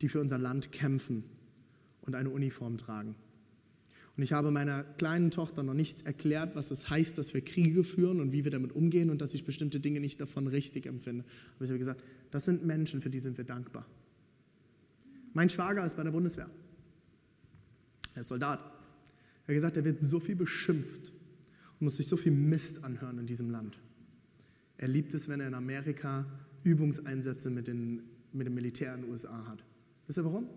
die 0.00 0.08
für 0.08 0.20
unser 0.20 0.38
Land 0.38 0.72
kämpfen 0.72 1.24
und 2.00 2.14
eine 2.14 2.30
Uniform 2.30 2.78
tragen. 2.78 3.14
Und 4.18 4.24
ich 4.24 4.32
habe 4.32 4.50
meiner 4.50 4.82
kleinen 4.82 5.30
Tochter 5.30 5.62
noch 5.62 5.74
nichts 5.74 6.02
erklärt, 6.02 6.56
was 6.56 6.72
es 6.72 6.90
heißt, 6.90 7.16
dass 7.18 7.34
wir 7.34 7.40
Kriege 7.40 7.84
führen 7.84 8.20
und 8.20 8.32
wie 8.32 8.42
wir 8.42 8.50
damit 8.50 8.72
umgehen 8.72 9.10
und 9.10 9.22
dass 9.22 9.32
ich 9.32 9.44
bestimmte 9.44 9.78
Dinge 9.78 10.00
nicht 10.00 10.20
davon 10.20 10.48
richtig 10.48 10.86
empfinde. 10.86 11.24
Aber 11.54 11.64
ich 11.64 11.70
habe 11.70 11.78
gesagt, 11.78 12.02
das 12.32 12.44
sind 12.44 12.66
Menschen, 12.66 13.00
für 13.00 13.10
die 13.10 13.20
sind 13.20 13.38
wir 13.38 13.44
dankbar. 13.44 13.86
Mein 15.34 15.48
Schwager 15.48 15.84
ist 15.86 15.96
bei 15.96 16.02
der 16.02 16.10
Bundeswehr. 16.10 16.50
Er 18.16 18.20
ist 18.20 18.28
Soldat. 18.28 18.58
Er 18.58 19.48
hat 19.48 19.54
gesagt, 19.54 19.76
er 19.76 19.84
wird 19.84 20.00
so 20.00 20.18
viel 20.18 20.34
beschimpft 20.34 21.12
und 21.78 21.82
muss 21.82 21.98
sich 21.98 22.08
so 22.08 22.16
viel 22.16 22.32
Mist 22.32 22.82
anhören 22.82 23.20
in 23.20 23.26
diesem 23.26 23.50
Land. 23.50 23.78
Er 24.78 24.88
liebt 24.88 25.14
es, 25.14 25.28
wenn 25.28 25.38
er 25.38 25.46
in 25.46 25.54
Amerika 25.54 26.26
Übungseinsätze 26.64 27.50
mit, 27.50 27.68
den, 27.68 28.02
mit 28.32 28.48
dem 28.48 28.54
Militär 28.54 28.96
in 28.96 29.02
den 29.02 29.10
USA 29.12 29.46
hat. 29.46 29.62
Wisst 30.08 30.18
ihr 30.18 30.24
warum? 30.24 30.48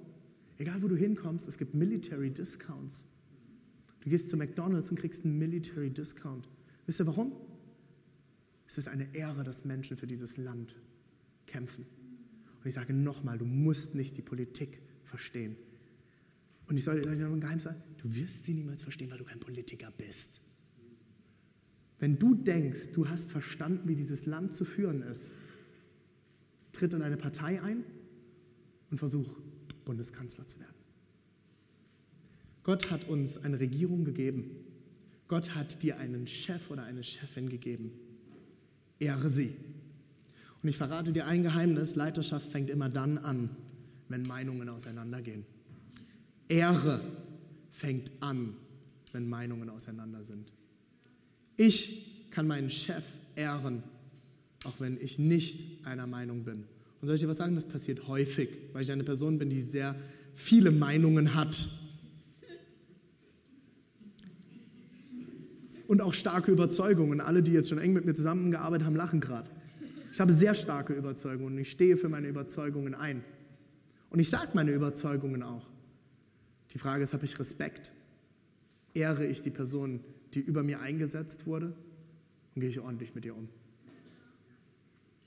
Egal 0.58 0.82
wo 0.82 0.88
du 0.88 0.96
hinkommst, 0.96 1.48
es 1.48 1.60
gibt 1.60 1.76
Military 1.76 2.32
Discounts. 2.32 3.21
Du 4.02 4.10
gehst 4.10 4.30
zu 4.30 4.38
McDonald's 4.38 4.90
und 4.90 4.98
kriegst 5.00 5.26
einen 5.26 5.38
Military 5.38 5.90
Discount. 5.90 6.50
Wisst 6.86 7.00
ihr 7.00 7.08
warum? 7.08 7.34
Es 8.68 8.78
ist 8.78 8.88
eine 8.88 9.14
Ehre, 9.14 9.44
dass 9.44 9.66
Menschen 9.66 9.98
für 9.98 10.08
dieses 10.08 10.38
Land 10.38 10.76
kämpfen. 11.46 11.86
Und 12.60 12.68
ich 12.68 12.76
sage 12.76 12.94
nochmal, 12.94 13.38
du 13.38 13.46
musst 13.46 13.96
nicht 13.96 14.18
die 14.18 14.22
Politik 14.22 14.82
verstehen. 15.04 15.56
Und 16.68 16.78
ich 16.78 16.84
soll 16.84 17.02
dir 17.02 17.16
noch 17.16 17.34
ein 17.34 17.42
Geheimnis 17.42 17.64
sagen, 17.64 17.82
du 17.98 18.14
wirst 18.16 18.46
sie 18.46 18.54
niemals 18.54 18.82
verstehen, 18.82 19.12
weil 19.12 19.18
du 19.18 19.26
kein 19.26 19.40
Politiker 19.40 19.92
bist. 19.98 20.42
Wenn 22.00 22.18
du 22.18 22.34
denkst, 22.34 22.94
du 22.94 23.10
hast 23.10 23.30
verstanden, 23.30 23.88
wie 23.88 23.96
dieses 23.96 24.26
Land 24.26 24.54
zu 24.54 24.66
führen 24.66 25.02
ist, 25.02 25.34
tritt 26.72 26.94
in 26.94 27.02
eine 27.02 27.18
Partei 27.18 27.62
ein 27.62 27.84
und 28.90 28.98
versuch, 28.98 29.40
Bundeskanzler 29.86 30.48
zu 30.48 30.60
werden. 30.60 30.71
Gott 32.64 32.92
hat 32.92 33.08
uns 33.08 33.38
eine 33.38 33.60
Regierung 33.60 34.04
gegeben. 34.06 34.52
Gott 35.28 35.56
hat 35.56 35.82
dir 35.82 35.98
einen 35.98 36.28
Chef 36.28 36.70
oder 36.70 36.84
eine 36.84 37.04
Chefin 37.04 37.50
gegeben. 37.50 37.92
Ehre 39.00 39.30
sie. 39.30 39.56
Und 40.62 40.70
ich 40.70 40.78
verrate 40.78 41.12
dir 41.12 41.26
ein 41.26 41.42
Geheimnis, 41.42 41.96
Leiterschaft 41.96 42.52
fängt 42.52 42.70
immer 42.70 42.90
dann 42.90 43.18
an, 43.18 43.50
wenn 44.10 44.22
Meinungen 44.24 44.70
auseinandergehen. 44.70 45.44
Ehre 46.48 47.02
fängt 47.72 48.12
an, 48.20 48.56
wenn 49.12 49.28
Meinungen 49.28 49.70
auseinander 49.70 50.24
sind. 50.24 50.52
Ich 51.58 52.30
kann 52.30 52.46
meinen 52.46 52.70
Chef 52.70 53.06
ehren, 53.36 53.84
auch 54.66 54.80
wenn 54.80 55.00
ich 55.02 55.18
nicht 55.18 55.86
einer 55.86 56.06
Meinung 56.06 56.44
bin. 56.44 56.66
Und 57.02 57.08
soll 57.08 57.16
ich 57.16 57.22
dir 57.22 57.28
was 57.28 57.38
sagen? 57.38 57.56
Das 57.56 57.66
passiert 57.66 58.08
häufig, 58.08 58.50
weil 58.74 58.84
ich 58.84 58.92
eine 58.92 59.04
Person 59.04 59.40
bin, 59.40 59.50
die 59.50 59.62
sehr 59.62 59.96
viele 60.36 60.70
Meinungen 60.70 61.34
hat 61.34 61.70
und 65.92 66.00
auch 66.02 66.14
starke 66.14 66.54
Überzeugungen. 66.54 67.20
Alle, 67.20 67.44
die 67.44 67.52
jetzt 67.52 67.68
schon 67.68 67.78
eng 67.78 67.92
mit 67.92 68.06
mir 68.06 68.14
zusammengearbeitet 68.14 68.88
haben, 68.88 68.96
lachen 68.96 69.20
gerade. 69.20 69.50
Ich 70.14 70.22
habe 70.22 70.32
sehr 70.32 70.56
starke 70.56 70.94
Überzeugungen 70.94 71.56
und 71.56 71.60
ich 71.60 71.70
stehe 71.70 71.98
für 71.98 72.08
meine 72.08 72.30
Überzeugungen 72.30 72.96
ein. 72.96 73.26
Und 74.10 74.20
ich 74.20 74.30
sage 74.30 74.52
meine 74.54 74.72
Überzeugungen 74.72 75.44
auch. 75.44 75.70
Die 76.74 76.78
Frage 76.78 77.04
ist, 77.04 77.12
habe 77.12 77.26
ich 77.26 77.38
Respekt? 77.38 77.92
Ehre 78.94 79.26
ich 79.26 79.42
die 79.42 79.50
Person, 79.50 80.00
die 80.34 80.40
über 80.40 80.64
mir 80.64 80.80
eingesetzt 80.80 81.46
wurde? 81.46 81.76
Und 82.56 82.62
gehe 82.62 82.70
ich 82.70 82.80
ordentlich 82.80 83.14
mit 83.14 83.26
ihr 83.26 83.36
um? 83.36 83.50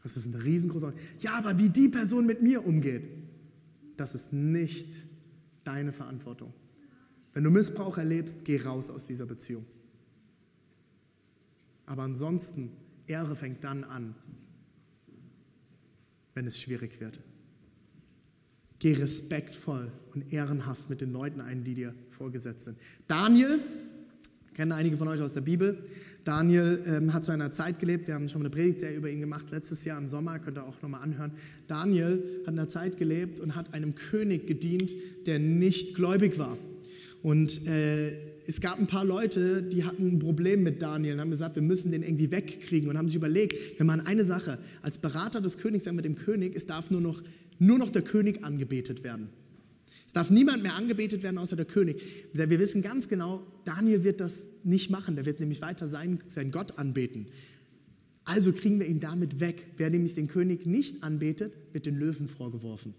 Das 0.02 0.16
ist 0.16 0.24
ein 0.24 0.34
riesengroßer. 0.34 0.94
Ja, 1.18 1.32
aber 1.34 1.58
wie 1.58 1.68
die 1.68 1.90
Person 1.90 2.24
mit 2.24 2.40
mir 2.40 2.66
umgeht, 2.66 3.02
das 3.98 4.14
ist 4.14 4.32
nicht 4.32 4.94
deine 5.62 5.92
Verantwortung. 5.92 6.54
Wenn 7.34 7.44
du 7.44 7.50
Missbrauch 7.50 7.98
erlebst, 7.98 8.46
geh 8.46 8.62
raus 8.62 8.88
aus 8.88 9.04
dieser 9.04 9.26
Beziehung. 9.26 9.66
Aber 11.86 12.02
ansonsten, 12.02 12.70
Ehre 13.06 13.36
fängt 13.36 13.62
dann 13.64 13.84
an, 13.84 14.14
wenn 16.34 16.46
es 16.46 16.60
schwierig 16.60 17.00
wird. 17.00 17.20
Geh 18.78 18.94
respektvoll 18.94 19.90
und 20.14 20.32
ehrenhaft 20.32 20.90
mit 20.90 21.00
den 21.00 21.12
Leuten 21.12 21.40
ein, 21.40 21.64
die 21.64 21.74
dir 21.74 21.94
vorgesetzt 22.10 22.64
sind. 22.64 22.78
Daniel, 23.06 23.60
kennen 24.54 24.72
einige 24.72 24.96
von 24.96 25.08
euch 25.08 25.20
aus 25.20 25.32
der 25.32 25.40
Bibel. 25.40 25.84
Daniel 26.24 26.82
ähm, 26.86 27.12
hat 27.12 27.24
zu 27.24 27.32
einer 27.32 27.52
Zeit 27.52 27.78
gelebt, 27.78 28.06
wir 28.06 28.14
haben 28.14 28.28
schon 28.28 28.42
eine 28.42 28.50
Predigtserie 28.50 28.96
über 28.96 29.10
ihn 29.10 29.20
gemacht, 29.20 29.50
letztes 29.50 29.84
Jahr 29.84 29.98
im 29.98 30.08
Sommer, 30.08 30.38
könnt 30.38 30.58
ihr 30.58 30.64
auch 30.64 30.80
nochmal 30.80 31.02
anhören. 31.02 31.32
Daniel 31.66 32.22
hat 32.42 32.54
in 32.54 32.58
einer 32.58 32.68
Zeit 32.68 32.96
gelebt 32.96 33.40
und 33.40 33.56
hat 33.56 33.74
einem 33.74 33.94
König 33.94 34.46
gedient, 34.46 34.92
der 35.26 35.38
nicht 35.38 35.94
gläubig 35.94 36.38
war. 36.38 36.56
Und 37.22 37.66
äh, 37.66 38.33
es 38.46 38.60
gab 38.60 38.78
ein 38.78 38.86
paar 38.86 39.04
Leute, 39.04 39.62
die 39.62 39.84
hatten 39.84 40.06
ein 40.06 40.18
Problem 40.18 40.62
mit 40.62 40.82
Daniel 40.82 41.14
und 41.14 41.20
haben 41.20 41.30
gesagt, 41.30 41.54
wir 41.54 41.62
müssen 41.62 41.92
den 41.92 42.02
irgendwie 42.02 42.30
wegkriegen 42.30 42.88
und 42.88 42.98
haben 42.98 43.08
sich 43.08 43.16
überlegt, 43.16 43.78
wir 43.78 43.86
machen 43.86 44.02
eine 44.02 44.24
Sache, 44.24 44.58
als 44.82 44.98
Berater 44.98 45.40
des 45.40 45.58
Königs 45.58 45.84
sagen 45.84 45.96
wir 45.96 46.02
dem 46.02 46.16
König, 46.16 46.54
es 46.54 46.66
darf 46.66 46.90
nur 46.90 47.00
noch, 47.00 47.22
nur 47.58 47.78
noch 47.78 47.90
der 47.90 48.02
König 48.02 48.44
angebetet 48.44 49.04
werden. 49.04 49.28
Es 50.06 50.12
darf 50.12 50.30
niemand 50.30 50.62
mehr 50.62 50.74
angebetet 50.74 51.22
werden 51.22 51.38
außer 51.38 51.56
der 51.56 51.64
König. 51.64 52.00
Wir 52.32 52.50
wissen 52.58 52.82
ganz 52.82 53.08
genau, 53.08 53.46
Daniel 53.64 54.04
wird 54.04 54.20
das 54.20 54.44
nicht 54.62 54.90
machen, 54.90 55.16
der 55.16 55.26
wird 55.26 55.40
nämlich 55.40 55.62
weiter 55.62 55.88
seinen, 55.88 56.20
seinen 56.28 56.50
Gott 56.50 56.78
anbeten. 56.78 57.26
Also 58.24 58.52
kriegen 58.52 58.80
wir 58.80 58.86
ihn 58.86 59.00
damit 59.00 59.40
weg. 59.40 59.66
Wer 59.76 59.90
nämlich 59.90 60.14
den 60.14 60.28
König 60.28 60.66
nicht 60.66 61.02
anbetet, 61.02 61.52
wird 61.72 61.86
den 61.86 61.96
Löwen 61.96 62.26
vorgeworfen. 62.28 62.94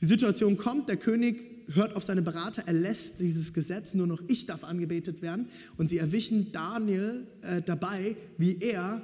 Die 0.00 0.06
Situation 0.06 0.56
kommt, 0.56 0.88
der 0.88 0.96
König 0.96 1.61
hört 1.74 1.96
auf 1.96 2.02
seine 2.02 2.22
Berater, 2.22 2.62
er 2.66 2.72
lässt 2.72 3.20
dieses 3.20 3.52
Gesetz, 3.52 3.94
nur 3.94 4.06
noch 4.06 4.22
ich 4.28 4.46
darf 4.46 4.64
angebetet 4.64 5.22
werden. 5.22 5.48
Und 5.76 5.88
sie 5.88 5.98
erwischen 5.98 6.52
Daniel 6.52 7.26
äh, 7.42 7.62
dabei, 7.62 8.16
wie 8.38 8.58
er 8.58 9.02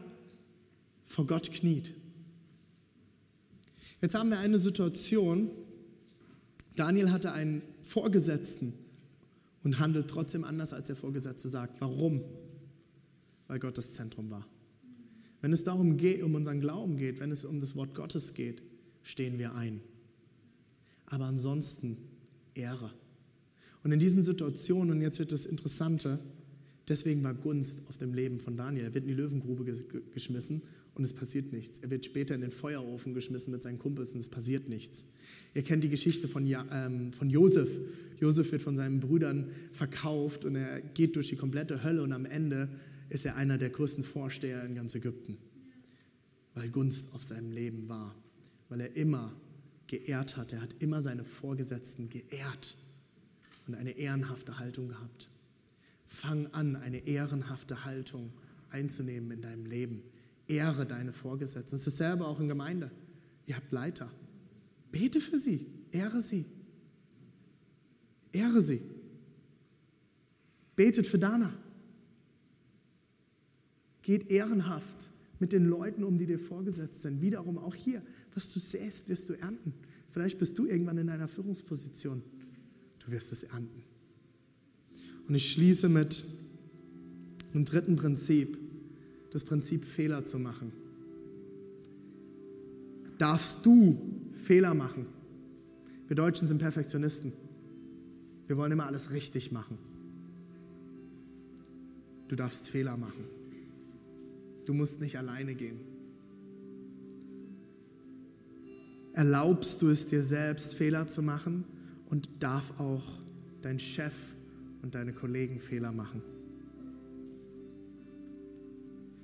vor 1.05 1.27
Gott 1.27 1.51
kniet. 1.51 1.95
Jetzt 4.01 4.15
haben 4.15 4.31
wir 4.31 4.39
eine 4.39 4.59
Situation, 4.59 5.51
Daniel 6.77 7.11
hatte 7.11 7.33
einen 7.33 7.63
Vorgesetzten 7.83 8.73
und 9.65 9.81
handelt 9.81 10.09
trotzdem 10.09 10.45
anders, 10.45 10.73
als 10.73 10.87
der 10.87 10.97
Vorgesetzte 10.97 11.49
sagt. 11.49 11.81
Warum? 11.81 12.23
Weil 13.49 13.59
Gott 13.59 13.77
das 13.77 13.95
Zentrum 13.95 14.31
war. 14.31 14.47
Wenn 15.41 15.53
es 15.53 15.65
darum 15.65 15.97
geht, 15.97 16.23
um 16.23 16.35
unseren 16.35 16.61
Glauben 16.61 16.97
geht, 16.97 17.21
wenn 17.21 17.31
es 17.31 17.45
um 17.45 17.61
das 17.61 17.75
Wort 17.75 17.95
Gottes 17.95 18.35
geht, 18.35 18.63
stehen 19.03 19.39
wir 19.39 19.55
ein. 19.55 19.81
Aber 21.07 21.25
ansonsten 21.25 21.97
Ehre. 22.59 22.93
Und 23.83 23.93
in 23.93 24.01
diesen 24.01 24.23
Situationen, 24.23 24.91
und 24.91 25.01
jetzt 25.01 25.19
wird 25.19 25.33
das 25.33 25.47
Interessante, 25.47 26.19
deswegen 26.89 27.23
war 27.23 27.35
Gunst 27.35 27.89
auf 27.89 27.97
dem 27.97 28.13
Leben 28.13 28.39
von 28.39 28.57
Daniel. 28.57 28.85
Er 28.85 28.95
wird 28.95 29.05
in 29.05 29.09
die 29.09 29.15
Löwengrube 29.15 29.65
geschmissen 30.13 30.63
und 30.95 31.05
es 31.05 31.13
passiert 31.13 31.53
nichts. 31.53 31.79
Er 31.79 31.91
wird 31.91 32.05
später 32.05 32.35
in 32.35 32.41
den 32.41 32.51
Feuerofen 32.51 33.15
geschmissen 33.15 33.53
mit 33.53 33.63
seinen 33.63 33.79
Kumpels 33.79 34.15
und 34.15 34.21
es 34.21 34.29
passiert 34.29 34.69
nichts. 34.69 35.07
Ihr 35.55 35.63
kennt 35.63 35.85
die 35.85 35.89
Geschichte 35.89 36.27
von, 36.27 36.47
ja, 36.47 36.67
ähm, 36.73 37.13
von 37.13 37.31
Josef. 37.31 37.71
Josef 38.21 38.51
wird 38.51 38.63
von 38.63 38.77
seinen 38.77 38.99
Brüdern 38.99 39.51
verkauft 39.71 40.45
und 40.45 40.57
er 40.57 40.81
geht 40.81 41.15
durch 41.15 41.29
die 41.29 41.37
komplette 41.37 41.85
Hölle 41.85 42.03
und 42.03 42.13
am 42.13 42.25
Ende 42.25 42.69
ist 43.11 43.25
er 43.25 43.37
einer 43.37 43.59
der 43.59 43.71
größten 43.71 44.03
Vorsteher 44.03 44.65
in 44.65 44.75
ganz 44.75 44.95
Ägypten, 44.95 45.39
weil 46.55 46.69
Gunst 46.69 47.15
auf 47.15 47.23
seinem 47.23 47.53
Leben 47.53 47.89
war, 47.89 48.15
weil 48.69 48.81
er 48.81 48.97
immer 48.97 49.35
geehrt 49.89 50.37
hat. 50.37 50.53
Er 50.53 50.61
hat 50.61 50.77
immer 50.79 51.03
seine 51.03 51.25
Vorgesetzten 51.25 52.09
geehrt 52.09 52.77
und 53.67 53.75
eine 53.75 53.91
ehrenhafte 53.91 54.59
Haltung 54.59 54.89
gehabt. 54.89 55.29
Fang 56.07 56.47
an, 56.49 56.77
eine 56.77 57.07
ehrenhafte 57.07 57.85
Haltung 57.85 58.33
einzunehmen 58.71 59.31
in 59.33 59.43
deinem 59.43 59.67
Leben. 59.67 60.03
Ehre 60.47 60.87
deine 60.87 61.13
Vorgesetzten. 61.13 61.73
Das 61.73 61.87
ist 61.87 62.01
dasselbe 62.01 62.27
auch 62.27 62.41
in 62.41 62.49
Gemeinde. 62.49 62.91
Ihr 63.47 63.57
habt 63.57 63.73
Leiter. 63.73 64.11
Bete 64.91 65.21
für 65.21 65.39
sie, 65.39 65.67
ehre 65.91 66.21
sie. 66.21 66.47
Ehre 68.33 68.63
sie. 68.63 68.81
Betet 70.77 71.07
für 71.07 71.19
Dana. 71.19 71.53
Geht 74.03 74.31
ehrenhaft 74.31 75.11
mit 75.41 75.53
den 75.53 75.67
Leuten 75.67 76.05
um, 76.05 76.19
die 76.19 76.27
dir 76.27 76.39
vorgesetzt 76.39 77.03
sind. 77.03 77.21
Wiederum 77.21 77.59
auch 77.59 77.75
hier, 77.75 78.03
was 78.35 78.53
du 78.53 78.59
säst, 78.59 79.09
wirst 79.09 79.29
du 79.29 79.35
ernten. 79.35 79.73
Vielleicht 80.11 80.39
bist 80.39 80.59
du 80.59 80.67
irgendwann 80.67 80.99
in 80.99 81.09
einer 81.09 81.29
Führungsposition. 81.29 82.23
Du 83.05 83.13
wirst 83.13 83.33
es 83.33 83.45
ernten. 83.45 83.83
Und 85.29 85.35
ich 85.35 85.53
schließe 85.53 85.89
mit 85.89 86.25
einem 87.53 87.65
dritten 87.65 87.97
Prinzip, 87.97 88.59
das 89.31 89.45
Prinzip 89.45 89.85
Fehler 89.85 90.25
zu 90.25 90.39
machen. 90.39 90.73
Darfst 93.19 93.65
du 93.67 93.99
Fehler 94.35 94.75
machen? 94.75 95.07
Wir 96.07 96.17
Deutschen 96.17 96.49
sind 96.49 96.59
Perfektionisten. 96.59 97.33
Wir 98.47 98.57
wollen 98.57 98.73
immer 98.73 98.87
alles 98.87 99.11
richtig 99.13 99.53
machen. 99.53 99.77
Du 102.29 102.37
darfst 102.37 102.71
Fehler 102.71 102.97
machen. 102.97 103.25
Du 104.69 104.75
musst 104.75 105.01
nicht 105.01 105.17
alleine 105.17 105.55
gehen. 105.55 105.81
Erlaubst 109.15 109.81
du 109.81 109.89
es 109.89 110.09
dir 110.09 110.23
selbst, 110.23 110.75
Fehler 110.75 111.07
zu 111.07 111.23
machen 111.23 111.65
und 112.11 112.29
darf 112.39 112.79
auch 112.79 113.17
dein 113.63 113.79
Chef 113.79 114.13
und 114.83 114.95
deine 114.95 115.15
Kollegen 115.15 115.59
Fehler 115.59 115.91
machen. 115.91 116.21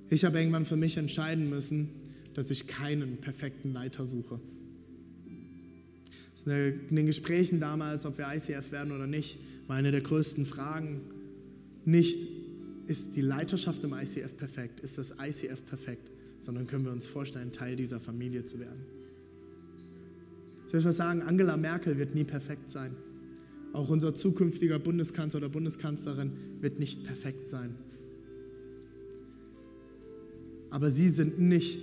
Ich 0.08 0.24
habe 0.24 0.38
irgendwann 0.38 0.64
für 0.64 0.76
mich 0.76 0.96
entscheiden 0.96 1.50
müssen, 1.50 1.90
dass 2.32 2.50
ich 2.50 2.66
keinen 2.66 3.18
perfekten 3.18 3.74
Leiter 3.74 4.06
suche. 4.06 4.40
In 6.46 6.96
den 6.96 7.04
Gesprächen 7.04 7.60
damals, 7.60 8.06
ob 8.06 8.16
wir 8.16 8.28
ICF 8.34 8.72
werden 8.72 8.92
oder 8.92 9.06
nicht, 9.06 9.38
war 9.66 9.76
eine 9.76 9.90
der 9.90 10.00
größten 10.00 10.46
Fragen 10.46 11.02
nicht, 11.84 12.33
ist 12.86 13.16
die 13.16 13.20
Leiterschaft 13.20 13.82
im 13.84 13.92
ICF 13.92 14.36
perfekt, 14.36 14.80
ist 14.80 14.98
das 14.98 15.14
ICF 15.20 15.64
perfekt, 15.64 16.10
sondern 16.40 16.66
können 16.66 16.84
wir 16.84 16.92
uns 16.92 17.06
vorstellen, 17.06 17.52
Teil 17.52 17.76
dieser 17.76 18.00
Familie 18.00 18.44
zu 18.44 18.58
werden. 18.60 18.84
Ich 20.66 20.84
was 20.84 20.96
sagen? 20.96 21.22
Angela 21.22 21.56
Merkel 21.56 21.98
wird 21.98 22.16
nie 22.16 22.24
perfekt 22.24 22.68
sein. 22.68 22.96
Auch 23.72 23.90
unser 23.90 24.14
zukünftiger 24.14 24.78
Bundeskanzler 24.80 25.38
oder 25.38 25.48
Bundeskanzlerin 25.48 26.32
wird 26.60 26.80
nicht 26.80 27.04
perfekt 27.04 27.48
sein. 27.48 27.76
Aber 30.70 30.90
sie 30.90 31.08
sind 31.08 31.38
nicht 31.38 31.82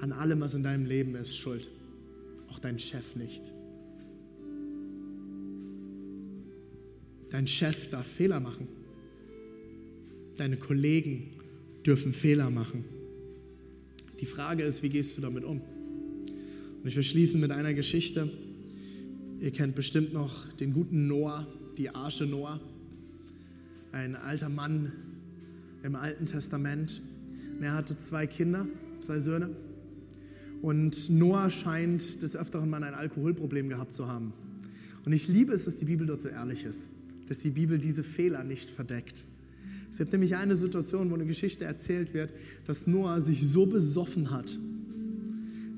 an 0.00 0.10
allem, 0.10 0.40
was 0.40 0.54
in 0.54 0.64
deinem 0.64 0.84
Leben 0.84 1.14
ist, 1.14 1.36
schuld. 1.36 1.70
Auch 2.48 2.58
dein 2.58 2.80
Chef 2.80 3.14
nicht. 3.14 3.52
Dein 7.30 7.46
Chef 7.46 7.88
darf 7.90 8.06
Fehler 8.06 8.40
machen. 8.40 8.66
Deine 10.36 10.56
Kollegen 10.56 11.30
dürfen 11.86 12.12
Fehler 12.12 12.50
machen. 12.50 12.84
Die 14.20 14.26
Frage 14.26 14.62
ist, 14.62 14.82
wie 14.82 14.88
gehst 14.88 15.16
du 15.16 15.20
damit 15.20 15.44
um? 15.44 15.60
Und 15.60 16.86
ich 16.86 16.96
will 16.96 17.02
schließen 17.02 17.40
mit 17.40 17.50
einer 17.50 17.74
Geschichte. 17.74 18.30
Ihr 19.40 19.50
kennt 19.50 19.74
bestimmt 19.74 20.12
noch 20.12 20.52
den 20.54 20.72
guten 20.72 21.06
Noah, 21.06 21.46
die 21.76 21.90
Arche 21.90 22.26
Noah. 22.26 22.60
Ein 23.92 24.14
alter 24.14 24.48
Mann 24.48 24.92
im 25.82 25.94
Alten 25.94 26.26
Testament. 26.26 27.00
Er 27.60 27.72
hatte 27.72 27.96
zwei 27.96 28.26
Kinder, 28.26 28.66
zwei 29.00 29.20
Söhne. 29.20 29.50
Und 30.60 31.10
Noah 31.10 31.50
scheint 31.50 32.22
des 32.22 32.36
Öfteren 32.36 32.68
mal 32.68 32.82
ein 32.82 32.94
Alkoholproblem 32.94 33.68
gehabt 33.68 33.94
zu 33.94 34.06
haben. 34.06 34.32
Und 35.04 35.12
ich 35.12 35.28
liebe 35.28 35.52
es, 35.52 35.64
dass 35.64 35.76
die 35.76 35.84
Bibel 35.84 36.06
dort 36.06 36.22
so 36.22 36.28
ehrlich 36.28 36.64
ist, 36.64 36.90
dass 37.28 37.38
die 37.38 37.50
Bibel 37.50 37.78
diese 37.78 38.02
Fehler 38.02 38.44
nicht 38.44 38.68
verdeckt. 38.70 39.26
Es 39.90 39.98
gibt 39.98 40.12
nämlich 40.12 40.36
eine 40.36 40.56
Situation, 40.56 41.10
wo 41.10 41.14
eine 41.14 41.26
Geschichte 41.26 41.64
erzählt 41.64 42.14
wird, 42.14 42.30
dass 42.66 42.86
Noah 42.86 43.20
sich 43.20 43.46
so 43.46 43.66
besoffen 43.66 44.30
hat. 44.30 44.58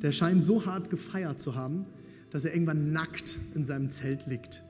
Der 0.02 0.12
scheint 0.12 0.44
so 0.44 0.66
hart 0.66 0.90
gefeiert 0.90 1.40
zu 1.40 1.54
haben, 1.54 1.86
dass 2.30 2.44
er 2.44 2.52
irgendwann 2.52 2.92
nackt 2.92 3.38
in 3.54 3.64
seinem 3.64 3.90
Zelt 3.90 4.26
liegt. 4.26 4.62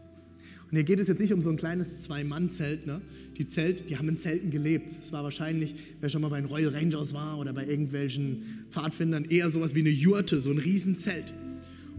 Und 0.71 0.77
hier 0.77 0.85
geht 0.85 1.01
es 1.01 1.09
jetzt 1.09 1.21
nicht 1.21 1.33
um 1.33 1.41
so 1.41 1.49
ein 1.49 1.57
kleines 1.57 2.03
Zwei-Mann-Zelt. 2.03 2.87
Ne? 2.87 3.01
Die 3.39 3.49
Zelt, 3.49 3.89
die 3.89 3.97
haben 3.97 4.09
in 4.09 4.19
Zelten 4.19 4.51
gelebt. 4.51 4.97
Es 5.03 5.13
war 5.13 5.25
wahrscheinlich, 5.25 5.75
wer 6.01 6.11
schon 6.11 6.21
mal 6.21 6.29
bei 6.29 6.41
den 6.41 6.47
Royal 6.47 6.75
Rangers 6.75 7.15
war 7.15 7.39
oder 7.39 7.55
bei 7.55 7.67
irgendwelchen 7.67 8.43
Pfadfindern, 8.71 9.25
eher 9.25 9.49
sowas 9.49 9.75
wie 9.75 9.81
eine 9.81 9.89
Jurte, 9.89 10.43
so 10.43 10.51
ein 10.51 10.59
Riesenzelt. 10.59 11.33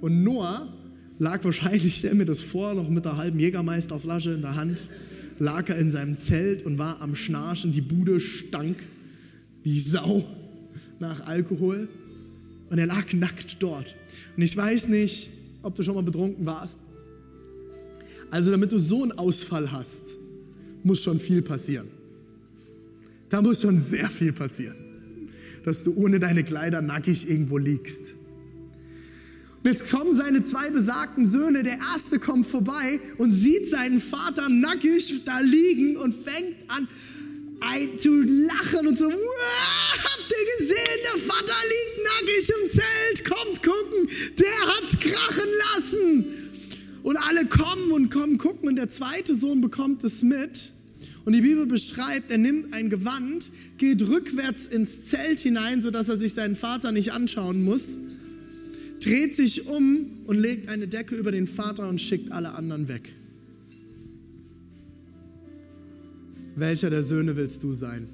Und 0.01 0.23
Noah 0.23 0.71
lag 1.17 1.43
wahrscheinlich, 1.43 1.95
stell 1.95 2.13
mir 2.13 2.25
das 2.25 2.41
vor, 2.41 2.75
noch 2.75 2.89
mit 2.89 3.05
der 3.05 3.17
halben 3.17 3.39
Jägermeisterflasche 3.39 4.33
in 4.33 4.41
der 4.41 4.55
Hand, 4.55 4.87
lag 5.39 5.69
er 5.69 5.77
in 5.77 5.89
seinem 5.89 6.17
Zelt 6.17 6.63
und 6.63 6.77
war 6.77 7.01
am 7.01 7.15
Schnarchen. 7.15 7.71
Die 7.71 7.81
Bude 7.81 8.19
stank 8.19 8.77
wie 9.63 9.79
Sau 9.79 10.25
nach 10.99 11.25
Alkohol. 11.25 11.87
Und 12.69 12.77
er 12.77 12.85
lag 12.85 13.11
nackt 13.13 13.57
dort. 13.61 13.95
Und 14.35 14.43
ich 14.43 14.55
weiß 14.55 14.89
nicht, 14.89 15.31
ob 15.63 15.75
du 15.75 15.83
schon 15.83 15.95
mal 15.95 16.03
betrunken 16.03 16.45
warst. 16.45 16.77
Also 18.29 18.51
damit 18.51 18.71
du 18.71 18.77
so 18.77 19.01
einen 19.01 19.13
Ausfall 19.13 19.71
hast, 19.71 20.17
muss 20.83 21.01
schon 21.01 21.19
viel 21.19 21.41
passieren. 21.41 21.87
Da 23.29 23.41
muss 23.41 23.61
schon 23.61 23.77
sehr 23.77 24.09
viel 24.09 24.33
passieren, 24.33 24.75
dass 25.63 25.83
du 25.83 25.95
ohne 25.95 26.19
deine 26.19 26.43
Kleider 26.43 26.81
nackig 26.81 27.29
irgendwo 27.29 27.57
liegst. 27.57 28.15
Und 29.61 29.69
jetzt 29.69 29.91
kommen 29.91 30.15
seine 30.15 30.43
zwei 30.43 30.69
besagten 30.69 31.25
Söhne. 31.25 31.63
Der 31.63 31.77
erste 31.93 32.17
kommt 32.17 32.45
vorbei 32.45 32.99
und 33.17 33.31
sieht 33.31 33.69
seinen 33.69 33.99
Vater 33.99 34.47
nackig 34.47 35.23
da 35.25 35.39
liegen 35.41 35.97
und 35.97 36.13
fängt 36.13 36.55
an 36.69 36.87
zu 37.99 38.21
lachen 38.21 38.87
und 38.87 38.97
so, 38.97 39.05
habt 39.05 40.31
ihr 40.31 40.57
gesehen, 40.59 40.99
der 41.13 41.21
Vater 41.21 41.53
liegt 41.67 42.03
nackig 42.03 42.49
im 42.49 42.69
Zelt, 42.71 43.25
kommt 43.25 43.63
gucken, 43.63 44.09
der 44.37 44.59
hat's 44.67 44.99
krachen 44.99 45.49
lassen. 45.75 46.25
Und 47.03 47.17
alle 47.17 47.45
kommen 47.45 47.91
und 47.91 48.09
kommen 48.09 48.37
gucken 48.37 48.69
und 48.69 48.75
der 48.75 48.89
zweite 48.89 49.35
Sohn 49.35 49.61
bekommt 49.61 50.03
es 50.03 50.21
mit. 50.21 50.71
Und 51.25 51.33
die 51.33 51.41
Bibel 51.41 51.65
beschreibt, 51.65 52.31
er 52.31 52.37
nimmt 52.37 52.73
ein 52.73 52.89
Gewand, 52.89 53.51
geht 53.77 54.07
rückwärts 54.07 54.67
ins 54.67 55.05
Zelt 55.05 55.39
hinein, 55.39 55.81
sodass 55.81 56.09
er 56.09 56.17
sich 56.17 56.33
seinen 56.33 56.55
Vater 56.55 56.91
nicht 56.91 57.11
anschauen 57.11 57.63
muss, 57.63 57.99
dreht 58.99 59.35
sich 59.35 59.67
um 59.67 60.05
und 60.25 60.37
legt 60.37 60.69
eine 60.69 60.87
Decke 60.87 61.15
über 61.15 61.31
den 61.31 61.47
Vater 61.47 61.87
und 61.87 61.99
schickt 61.99 62.31
alle 62.31 62.53
anderen 62.53 62.87
weg. 62.87 63.13
Welcher 66.55 66.89
der 66.89 67.03
Söhne 67.03 67.37
willst 67.37 67.63
du 67.63 67.73
sein? 67.73 68.07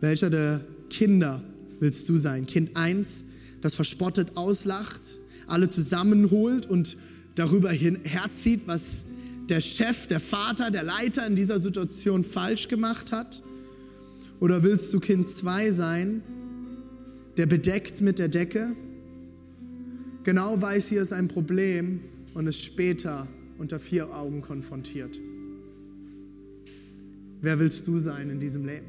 Welcher 0.00 0.30
der 0.30 0.64
Kinder 0.90 1.42
willst 1.80 2.08
du 2.08 2.16
sein? 2.16 2.46
Kind 2.46 2.76
1, 2.76 3.24
das 3.60 3.74
verspottet 3.74 4.36
auslacht, 4.36 5.02
alle 5.46 5.68
zusammenholt 5.68 6.66
und 6.66 6.96
darüber 7.36 7.70
herzieht, 7.70 8.62
was 8.66 9.04
der 9.48 9.60
Chef, 9.60 10.08
der 10.08 10.20
Vater, 10.20 10.70
der 10.70 10.82
Leiter 10.82 11.26
in 11.26 11.36
dieser 11.36 11.60
Situation 11.60 12.24
falsch 12.24 12.68
gemacht 12.68 13.12
hat? 13.12 13.42
Oder 14.40 14.62
willst 14.62 14.92
du 14.92 15.00
Kind 15.00 15.28
2 15.28 15.70
sein, 15.70 16.22
der 17.36 17.46
bedeckt 17.46 18.00
mit 18.00 18.18
der 18.18 18.28
Decke, 18.28 18.74
genau 20.24 20.60
weiß, 20.60 20.88
hier 20.88 21.02
ist 21.02 21.12
ein 21.12 21.28
Problem 21.28 22.00
und 22.34 22.46
es 22.46 22.60
später 22.60 23.28
unter 23.58 23.78
vier 23.78 24.14
Augen 24.14 24.42
konfrontiert? 24.42 25.20
Wer 27.40 27.58
willst 27.58 27.86
du 27.86 27.98
sein 27.98 28.30
in 28.30 28.40
diesem 28.40 28.64
Leben? 28.64 28.86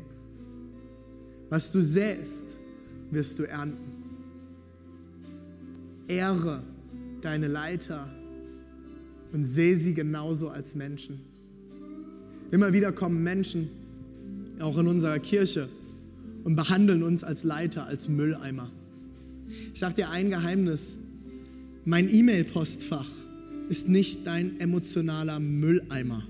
Was 1.49 1.71
du 1.71 1.81
säst, 1.81 2.59
wirst 3.11 3.39
du 3.39 3.43
ernten. 3.43 3.97
Ehre 6.07 6.63
deine 7.21 7.47
Leiter 7.47 8.09
und 9.33 9.43
sehe 9.43 9.75
sie 9.75 9.93
genauso 9.93 10.49
als 10.49 10.75
Menschen. 10.75 11.19
Immer 12.51 12.71
wieder 12.71 12.91
kommen 12.91 13.23
Menschen, 13.23 13.69
auch 14.59 14.77
in 14.77 14.87
unserer 14.87 15.19
Kirche, 15.19 15.67
und 16.47 16.55
behandeln 16.55 17.03
uns 17.03 17.25
als 17.25 17.43
Leiter, 17.43 17.87
als 17.87 18.07
Mülleimer. 18.07 18.71
Ich 19.73 19.81
sage 19.81 19.95
dir 19.95 20.11
ein 20.11 20.29
Geheimnis, 20.29 20.97
mein 21.83 22.07
E-Mail-Postfach 22.07 23.09
ist 23.67 23.89
nicht 23.89 24.25
dein 24.25 24.57
emotionaler 24.57 25.41
Mülleimer. 25.41 26.25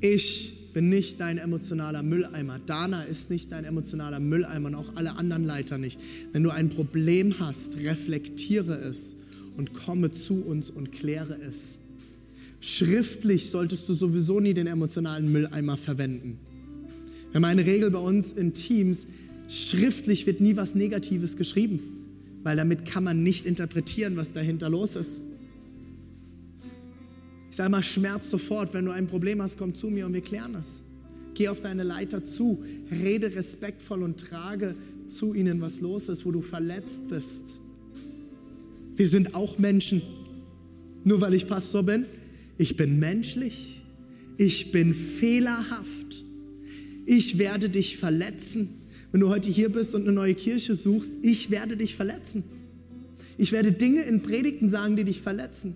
Ich 0.00 0.72
bin 0.72 0.88
nicht 0.88 1.20
dein 1.20 1.38
emotionaler 1.38 2.02
Mülleimer. 2.02 2.58
Dana 2.58 3.04
ist 3.04 3.30
nicht 3.30 3.52
dein 3.52 3.62
emotionaler 3.62 4.18
Mülleimer 4.18 4.70
und 4.70 4.74
auch 4.74 4.96
alle 4.96 5.14
anderen 5.14 5.44
Leiter 5.44 5.78
nicht. 5.78 6.00
Wenn 6.32 6.42
du 6.42 6.50
ein 6.50 6.70
Problem 6.70 7.38
hast, 7.38 7.78
reflektiere 7.84 8.74
es 8.74 9.14
und 9.56 9.74
komme 9.74 10.10
zu 10.10 10.42
uns 10.42 10.70
und 10.70 10.90
kläre 10.90 11.38
es. 11.48 11.78
Schriftlich 12.60 13.48
solltest 13.48 13.88
du 13.88 13.94
sowieso 13.94 14.40
nie 14.40 14.54
den 14.54 14.66
emotionalen 14.66 15.30
Mülleimer 15.30 15.76
verwenden. 15.76 16.40
Wir 17.34 17.38
haben 17.38 17.46
eine 17.46 17.66
Regel 17.66 17.90
bei 17.90 17.98
uns 17.98 18.32
in 18.32 18.54
Teams, 18.54 19.08
schriftlich 19.48 20.24
wird 20.24 20.40
nie 20.40 20.54
was 20.54 20.76
Negatives 20.76 21.36
geschrieben. 21.36 21.80
weil 22.44 22.56
damit 22.56 22.84
kann 22.84 23.02
man 23.02 23.22
nicht 23.22 23.44
interpretieren, 23.44 24.16
was 24.16 24.32
dahinter 24.32 24.68
los 24.68 24.94
ist. 24.94 25.22
Ich 27.50 27.56
sage 27.56 27.70
mal, 27.70 27.82
Schmerz 27.82 28.30
sofort. 28.30 28.72
Wenn 28.74 28.84
du 28.84 28.90
ein 28.92 29.06
Problem 29.06 29.40
hast, 29.42 29.56
komm 29.56 29.74
zu 29.74 29.88
mir 29.88 30.06
und 30.06 30.12
wir 30.12 30.20
klären 30.20 30.54
es. 30.54 30.84
Geh 31.32 31.48
auf 31.48 31.60
deine 31.60 31.82
Leiter 31.82 32.24
zu, 32.24 32.62
rede 32.90 33.34
respektvoll 33.34 34.02
und 34.02 34.20
trage 34.20 34.76
zu 35.08 35.34
ihnen, 35.34 35.60
was 35.60 35.80
los 35.80 36.08
ist, 36.10 36.26
wo 36.26 36.32
du 36.32 36.42
verletzt 36.42 37.08
bist. 37.08 37.60
Wir 38.94 39.08
sind 39.08 39.34
auch 39.34 39.58
Menschen. 39.58 40.02
Nur 41.02 41.20
weil 41.20 41.34
ich 41.34 41.46
Pastor 41.46 41.82
bin, 41.82 42.04
ich 42.58 42.76
bin 42.76 42.98
menschlich. 42.98 43.82
Ich 44.36 44.70
bin 44.70 44.92
fehlerhaft. 44.92 46.23
Ich 47.06 47.38
werde 47.38 47.68
dich 47.68 47.96
verletzen. 47.96 48.68
Wenn 49.12 49.20
du 49.20 49.28
heute 49.28 49.48
hier 49.48 49.70
bist 49.70 49.94
und 49.94 50.02
eine 50.02 50.12
neue 50.12 50.34
Kirche 50.34 50.74
suchst, 50.74 51.12
ich 51.22 51.50
werde 51.50 51.76
dich 51.76 51.94
verletzen. 51.94 52.42
Ich 53.36 53.52
werde 53.52 53.72
Dinge 53.72 54.02
in 54.02 54.22
Predigten 54.22 54.68
sagen, 54.68 54.96
die 54.96 55.04
dich 55.04 55.20
verletzen. 55.20 55.74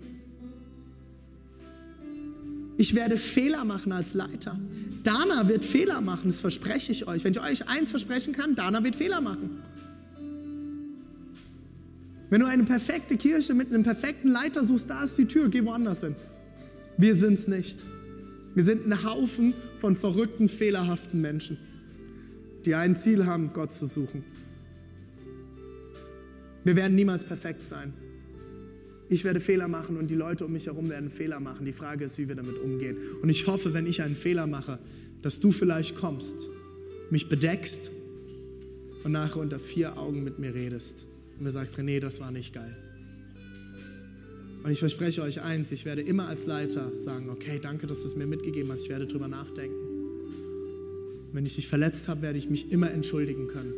Ich 2.77 2.95
werde 2.95 3.17
Fehler 3.17 3.65
machen 3.65 3.91
als 3.91 4.13
Leiter. 4.13 4.57
Dana 5.03 5.47
wird 5.47 5.65
Fehler 5.65 6.01
machen, 6.01 6.23
das 6.25 6.39
verspreche 6.39 6.91
ich 6.91 7.07
euch. 7.07 7.23
Wenn 7.23 7.33
ich 7.33 7.41
euch 7.41 7.67
eins 7.67 7.91
versprechen 7.91 8.33
kann, 8.33 8.55
Dana 8.55 8.83
wird 8.83 8.95
Fehler 8.95 9.21
machen. 9.21 9.49
Wenn 12.29 12.41
du 12.41 12.47
eine 12.47 12.63
perfekte 12.63 13.17
Kirche 13.17 13.53
mit 13.53 13.67
einem 13.69 13.83
perfekten 13.83 14.29
Leiter 14.29 14.63
suchst, 14.63 14.89
da 14.89 15.03
ist 15.03 15.17
die 15.17 15.25
Tür, 15.25 15.49
geh 15.49 15.63
woanders 15.65 16.01
hin. 16.01 16.15
Wir 16.97 17.15
sind 17.15 17.33
es 17.33 17.47
nicht. 17.47 17.83
Wir 18.53 18.63
sind 18.63 18.85
ein 18.85 19.03
Haufen 19.03 19.53
von 19.79 19.95
verrückten, 19.95 20.47
fehlerhaften 20.47 21.21
Menschen, 21.21 21.57
die 22.65 22.75
ein 22.75 22.95
Ziel 22.95 23.25
haben, 23.25 23.51
Gott 23.53 23.71
zu 23.71 23.85
suchen. 23.85 24.23
Wir 26.63 26.75
werden 26.75 26.95
niemals 26.95 27.23
perfekt 27.23 27.67
sein. 27.67 27.93
Ich 29.09 29.23
werde 29.23 29.39
Fehler 29.39 29.67
machen 29.67 29.97
und 29.97 30.07
die 30.07 30.15
Leute 30.15 30.45
um 30.45 30.51
mich 30.51 30.67
herum 30.67 30.89
werden 30.89 31.09
Fehler 31.09 31.39
machen. 31.39 31.65
Die 31.65 31.73
Frage 31.73 32.05
ist, 32.05 32.17
wie 32.19 32.27
wir 32.27 32.35
damit 32.35 32.59
umgehen. 32.59 32.97
Und 33.21 33.29
ich 33.29 33.47
hoffe, 33.47 33.73
wenn 33.73 33.87
ich 33.87 34.03
einen 34.03 34.15
Fehler 34.15 34.45
mache, 34.45 34.77
dass 35.21 35.39
du 35.39 35.51
vielleicht 35.51 35.95
kommst, 35.95 36.47
mich 37.09 37.27
bedeckst 37.27 37.91
und 39.03 39.13
nachher 39.13 39.37
unter 39.37 39.59
vier 39.59 39.97
Augen 39.97 40.23
mit 40.23 40.37
mir 40.37 40.53
redest 40.53 41.07
und 41.37 41.45
mir 41.45 41.51
sagst, 41.51 41.79
René, 41.79 41.99
das 41.99 42.19
war 42.19 42.31
nicht 42.31 42.53
geil. 42.53 42.75
Und 44.63 44.71
ich 44.71 44.79
verspreche 44.79 45.21
euch 45.21 45.41
eins, 45.41 45.71
ich 45.71 45.85
werde 45.85 46.01
immer 46.01 46.27
als 46.27 46.45
Leiter 46.45 46.97
sagen, 46.97 47.29
okay, 47.29 47.59
danke, 47.61 47.87
dass 47.87 48.01
du 48.01 48.07
es 48.07 48.15
mir 48.15 48.27
mitgegeben 48.27 48.71
hast, 48.71 48.83
ich 48.83 48.89
werde 48.89 49.07
drüber 49.07 49.27
nachdenken. 49.27 49.75
Wenn 51.31 51.45
ich 51.45 51.55
dich 51.55 51.67
verletzt 51.67 52.07
habe, 52.07 52.21
werde 52.21 52.37
ich 52.37 52.49
mich 52.49 52.71
immer 52.71 52.91
entschuldigen 52.91 53.47
können. 53.47 53.73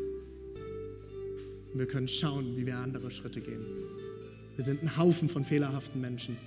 Und 1.72 1.80
wir 1.80 1.86
können 1.86 2.08
schauen, 2.08 2.58
wie 2.58 2.66
wir 2.66 2.78
andere 2.78 3.12
Schritte 3.12 3.42
gehen. 3.42 3.62
Wir 4.56 4.66
sind 4.66 4.82
ein 4.82 4.98
Haufen 4.98 5.30
von 5.30 5.44
fehlerhaften 5.44 6.02
Menschen. 6.02 6.38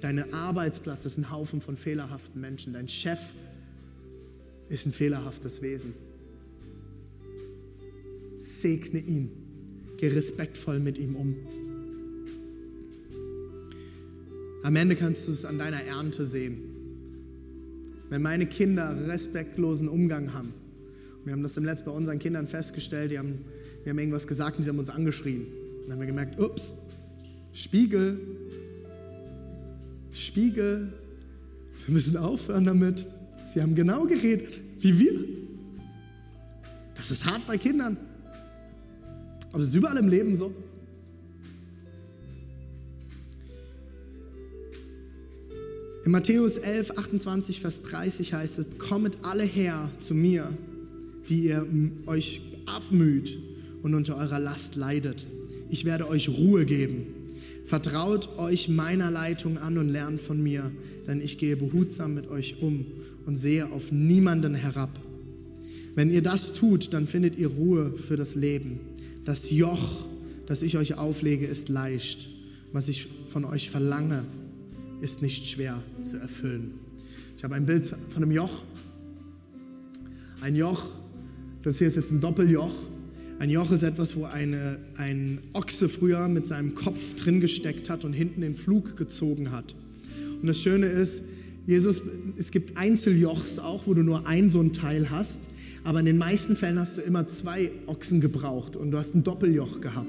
Dein 0.00 0.32
Arbeitsplatz 0.32 1.04
ist 1.04 1.18
ein 1.18 1.30
Haufen 1.30 1.60
von 1.60 1.76
fehlerhaften 1.76 2.40
Menschen. 2.40 2.72
Dein 2.72 2.88
Chef 2.88 3.20
ist 4.68 4.86
ein 4.86 4.92
fehlerhaftes 4.92 5.62
Wesen. 5.62 5.94
Segne 8.36 8.98
ihn. 8.98 9.30
Geh 9.96 10.08
respektvoll 10.08 10.78
mit 10.78 10.98
ihm 10.98 11.16
um. 11.16 11.36
Am 14.66 14.74
Ende 14.74 14.96
kannst 14.96 15.28
du 15.28 15.30
es 15.30 15.44
an 15.44 15.60
deiner 15.60 15.80
Ernte 15.84 16.24
sehen. 16.24 16.58
Wenn 18.10 18.20
meine 18.20 18.46
Kinder 18.46 18.96
respektlosen 19.06 19.88
Umgang 19.88 20.34
haben, 20.34 20.52
wir 21.24 21.34
haben 21.34 21.44
das 21.44 21.56
im 21.56 21.64
Letzten 21.64 21.86
bei 21.86 21.92
unseren 21.92 22.18
Kindern 22.18 22.48
festgestellt, 22.48 23.12
die 23.12 23.18
haben, 23.20 23.44
wir 23.84 23.90
haben 23.90 23.98
irgendwas 24.00 24.26
gesagt 24.26 24.58
und 24.58 24.64
sie 24.64 24.70
haben 24.70 24.80
uns 24.80 24.90
angeschrien. 24.90 25.46
Dann 25.82 25.92
haben 25.92 26.00
wir 26.00 26.08
gemerkt, 26.08 26.40
ups, 26.40 26.74
Spiegel, 27.52 28.18
Spiegel, 30.12 30.92
wir 31.84 31.94
müssen 31.94 32.16
aufhören 32.16 32.64
damit. 32.64 33.06
Sie 33.46 33.62
haben 33.62 33.76
genau 33.76 34.04
geredet 34.06 34.52
wie 34.80 34.98
wir. 34.98 35.24
Das 36.96 37.12
ist 37.12 37.24
hart 37.24 37.46
bei 37.46 37.56
Kindern. 37.56 37.96
Aber 39.52 39.62
es 39.62 39.68
ist 39.68 39.76
überall 39.76 39.98
im 39.98 40.08
Leben 40.08 40.34
so. 40.34 40.52
In 46.06 46.12
Matthäus 46.12 46.58
11, 46.58 46.92
28, 46.98 47.60
Vers 47.60 47.82
30 47.82 48.32
heißt 48.32 48.60
es, 48.60 48.78
kommet 48.78 49.18
alle 49.22 49.42
her 49.42 49.90
zu 49.98 50.14
mir, 50.14 50.48
die 51.28 51.46
ihr 51.46 51.66
euch 52.06 52.42
abmüht 52.66 53.36
und 53.82 53.92
unter 53.92 54.16
eurer 54.16 54.38
Last 54.38 54.76
leidet. 54.76 55.26
Ich 55.68 55.84
werde 55.84 56.08
euch 56.08 56.28
Ruhe 56.28 56.64
geben. 56.64 57.06
Vertraut 57.64 58.38
euch 58.38 58.68
meiner 58.68 59.10
Leitung 59.10 59.58
an 59.58 59.78
und 59.78 59.88
lernt 59.88 60.20
von 60.20 60.40
mir, 60.40 60.70
denn 61.08 61.20
ich 61.20 61.38
gehe 61.38 61.56
behutsam 61.56 62.14
mit 62.14 62.28
euch 62.30 62.62
um 62.62 62.86
und 63.26 63.36
sehe 63.36 63.68
auf 63.72 63.90
niemanden 63.90 64.54
herab. 64.54 65.00
Wenn 65.96 66.12
ihr 66.12 66.22
das 66.22 66.52
tut, 66.52 66.94
dann 66.94 67.08
findet 67.08 67.36
ihr 67.36 67.48
Ruhe 67.48 67.92
für 67.98 68.16
das 68.16 68.36
Leben. 68.36 68.78
Das 69.24 69.50
Joch, 69.50 70.06
das 70.46 70.62
ich 70.62 70.78
euch 70.78 70.98
auflege, 70.98 71.46
ist 71.46 71.68
leicht. 71.68 72.28
Was 72.70 72.86
ich 72.86 73.08
von 73.26 73.44
euch 73.44 73.70
verlange, 73.70 74.24
ist 75.00 75.22
nicht 75.22 75.46
schwer 75.46 75.82
zu 76.00 76.16
erfüllen. 76.18 76.74
Ich 77.36 77.44
habe 77.44 77.54
ein 77.54 77.66
Bild 77.66 77.86
von 77.86 78.22
einem 78.22 78.32
Joch. 78.32 78.62
Ein 80.40 80.56
Joch, 80.56 80.82
das 81.62 81.78
hier 81.78 81.86
ist 81.86 81.96
jetzt 81.96 82.10
ein 82.10 82.20
Doppeljoch. 82.20 82.74
Ein 83.38 83.50
Joch 83.50 83.70
ist 83.70 83.82
etwas, 83.82 84.16
wo 84.16 84.24
eine, 84.24 84.78
ein 84.96 85.40
Ochse 85.52 85.88
früher 85.88 86.28
mit 86.28 86.46
seinem 86.46 86.74
Kopf 86.74 87.14
drin 87.16 87.40
gesteckt 87.40 87.90
hat 87.90 88.04
und 88.04 88.14
hinten 88.14 88.40
den 88.40 88.54
Flug 88.54 88.96
gezogen 88.96 89.50
hat. 89.50 89.74
Und 90.40 90.46
das 90.46 90.60
Schöne 90.60 90.86
ist, 90.86 91.22
Jesus, 91.66 92.00
es 92.36 92.50
gibt 92.50 92.76
Einzeljochs 92.76 93.58
auch, 93.58 93.86
wo 93.86 93.94
du 93.94 94.02
nur 94.02 94.26
ein 94.26 94.48
so 94.48 94.60
ein 94.60 94.72
Teil 94.72 95.10
hast, 95.10 95.40
aber 95.84 96.00
in 96.00 96.06
den 96.06 96.18
meisten 96.18 96.56
Fällen 96.56 96.78
hast 96.78 96.96
du 96.96 97.00
immer 97.00 97.26
zwei 97.26 97.70
Ochsen 97.86 98.20
gebraucht 98.20 98.76
und 98.76 98.90
du 98.90 98.98
hast 98.98 99.14
ein 99.14 99.24
Doppeljoch 99.24 99.80
gehabt. 99.80 100.06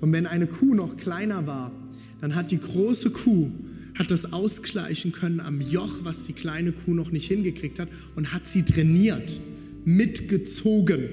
Und 0.00 0.12
wenn 0.12 0.26
eine 0.26 0.46
Kuh 0.46 0.74
noch 0.74 0.96
kleiner 0.96 1.46
war, 1.46 1.72
dann 2.20 2.34
hat 2.34 2.50
die 2.50 2.58
große 2.58 3.10
Kuh 3.10 3.50
hat 3.98 4.10
das 4.10 4.32
ausgleichen 4.32 5.12
können 5.12 5.40
am 5.40 5.60
Joch, 5.60 6.00
was 6.02 6.24
die 6.24 6.32
kleine 6.32 6.72
Kuh 6.72 6.94
noch 6.94 7.12
nicht 7.12 7.26
hingekriegt 7.26 7.78
hat 7.78 7.88
und 8.16 8.32
hat 8.32 8.46
sie 8.46 8.62
trainiert, 8.62 9.40
mitgezogen. 9.84 11.08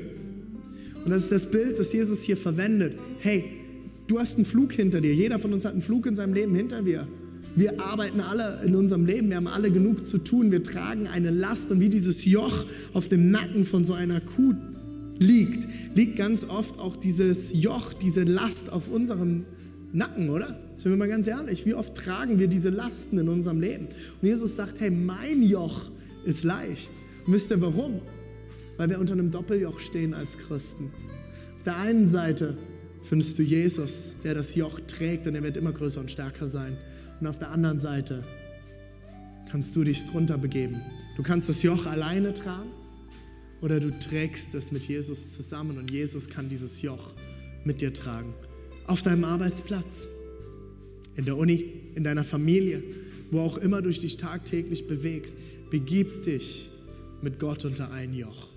Und 1.03 1.11
das 1.11 1.23
ist 1.23 1.31
das 1.31 1.51
Bild, 1.51 1.79
das 1.79 1.93
Jesus 1.93 2.23
hier 2.23 2.37
verwendet. 2.37 2.97
Hey, 3.19 3.45
du 4.07 4.19
hast 4.19 4.35
einen 4.35 4.45
Flug 4.45 4.73
hinter 4.73 5.01
dir. 5.01 5.13
Jeder 5.13 5.39
von 5.39 5.53
uns 5.53 5.65
hat 5.65 5.73
einen 5.73 5.81
Flug 5.81 6.05
in 6.05 6.15
seinem 6.15 6.33
Leben 6.33 6.55
hinter 6.55 6.81
dir. 6.81 7.07
Wir 7.55 7.81
arbeiten 7.81 8.21
alle 8.21 8.61
in 8.65 8.75
unserem 8.75 9.05
Leben, 9.05 9.29
wir 9.29 9.35
haben 9.35 9.47
alle 9.47 9.71
genug 9.71 10.07
zu 10.07 10.19
tun, 10.19 10.51
wir 10.51 10.63
tragen 10.63 11.07
eine 11.07 11.31
Last 11.31 11.69
und 11.69 11.81
wie 11.81 11.89
dieses 11.89 12.23
Joch 12.23 12.65
auf 12.93 13.09
dem 13.09 13.29
Nacken 13.29 13.65
von 13.65 13.83
so 13.83 13.93
einer 13.93 14.21
Kuh 14.21 14.53
liegt, 15.19 15.67
liegt 15.93 16.15
ganz 16.15 16.45
oft 16.45 16.79
auch 16.79 16.95
dieses 16.95 17.51
Joch, 17.61 17.91
diese 17.91 18.23
Last 18.23 18.71
auf 18.71 18.87
unserem 18.87 19.45
Nacken, 19.91 20.29
oder? 20.29 20.57
Sind 20.81 20.89
wir 20.89 20.97
mal 20.97 21.07
ganz 21.07 21.27
ehrlich, 21.27 21.63
wie 21.67 21.75
oft 21.75 21.93
tragen 21.93 22.39
wir 22.39 22.47
diese 22.47 22.71
Lasten 22.71 23.19
in 23.19 23.29
unserem 23.29 23.61
Leben? 23.61 23.85
Und 24.19 24.27
Jesus 24.27 24.55
sagt, 24.55 24.79
hey, 24.79 24.89
mein 24.89 25.43
Joch 25.43 25.91
ist 26.25 26.43
leicht. 26.43 26.91
Und 27.23 27.33
wisst 27.33 27.51
ihr 27.51 27.61
warum? 27.61 28.01
Weil 28.77 28.89
wir 28.89 28.99
unter 28.99 29.13
einem 29.13 29.29
Doppeljoch 29.29 29.79
stehen 29.79 30.15
als 30.15 30.39
Christen. 30.39 30.91
Auf 31.57 31.63
der 31.65 31.77
einen 31.77 32.09
Seite 32.09 32.57
findest 33.03 33.37
du 33.37 33.43
Jesus, 33.43 34.17
der 34.23 34.33
das 34.33 34.55
Joch 34.55 34.79
trägt 34.87 35.27
und 35.27 35.35
er 35.35 35.43
wird 35.43 35.55
immer 35.55 35.71
größer 35.71 35.99
und 35.99 36.09
stärker 36.09 36.47
sein. 36.47 36.75
Und 37.19 37.27
auf 37.27 37.37
der 37.37 37.51
anderen 37.51 37.79
Seite 37.79 38.23
kannst 39.51 39.75
du 39.75 39.83
dich 39.83 40.07
drunter 40.07 40.39
begeben. 40.39 40.81
Du 41.15 41.21
kannst 41.21 41.47
das 41.47 41.61
Joch 41.61 41.85
alleine 41.85 42.33
tragen 42.33 42.71
oder 43.61 43.79
du 43.79 43.91
trägst 43.99 44.55
es 44.55 44.71
mit 44.71 44.85
Jesus 44.85 45.35
zusammen 45.35 45.77
und 45.77 45.91
Jesus 45.91 46.27
kann 46.27 46.49
dieses 46.49 46.81
Joch 46.81 47.13
mit 47.65 47.81
dir 47.81 47.93
tragen. 47.93 48.33
Auf 48.87 49.03
deinem 49.03 49.25
Arbeitsplatz, 49.25 50.07
in 51.15 51.26
der 51.26 51.38
Uni, 51.38 51.65
in 51.95 52.04
deiner 52.04 52.24
Familie, 52.24 52.84
wo 53.32 53.39
auch 53.39 53.57
immer 53.57 53.82
du 53.82 53.89
dich 53.89 54.18
tagtäglich 54.18 54.88
bewegst, 54.88 55.38
begib 55.70 56.24
dich 56.24 56.70
mit 57.22 57.39
Gott 57.39 57.66
unter 57.66 57.91
ein 57.91 58.14
Joch. 58.14 58.51